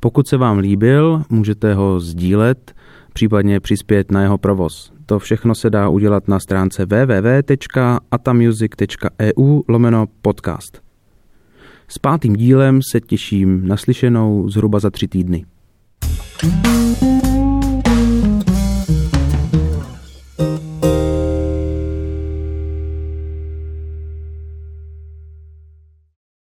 [0.00, 2.74] Pokud se vám líbil, můžete ho sdílet,
[3.12, 4.92] případně přispět na jeho provoz.
[5.06, 10.82] To všechno se dá udělat na stránce www.atamusic.eu lomeno podcast.
[11.88, 15.44] S pátým dílem se těším naslyšenou zhruba za tři týdny.
[16.40, 17.11] thank you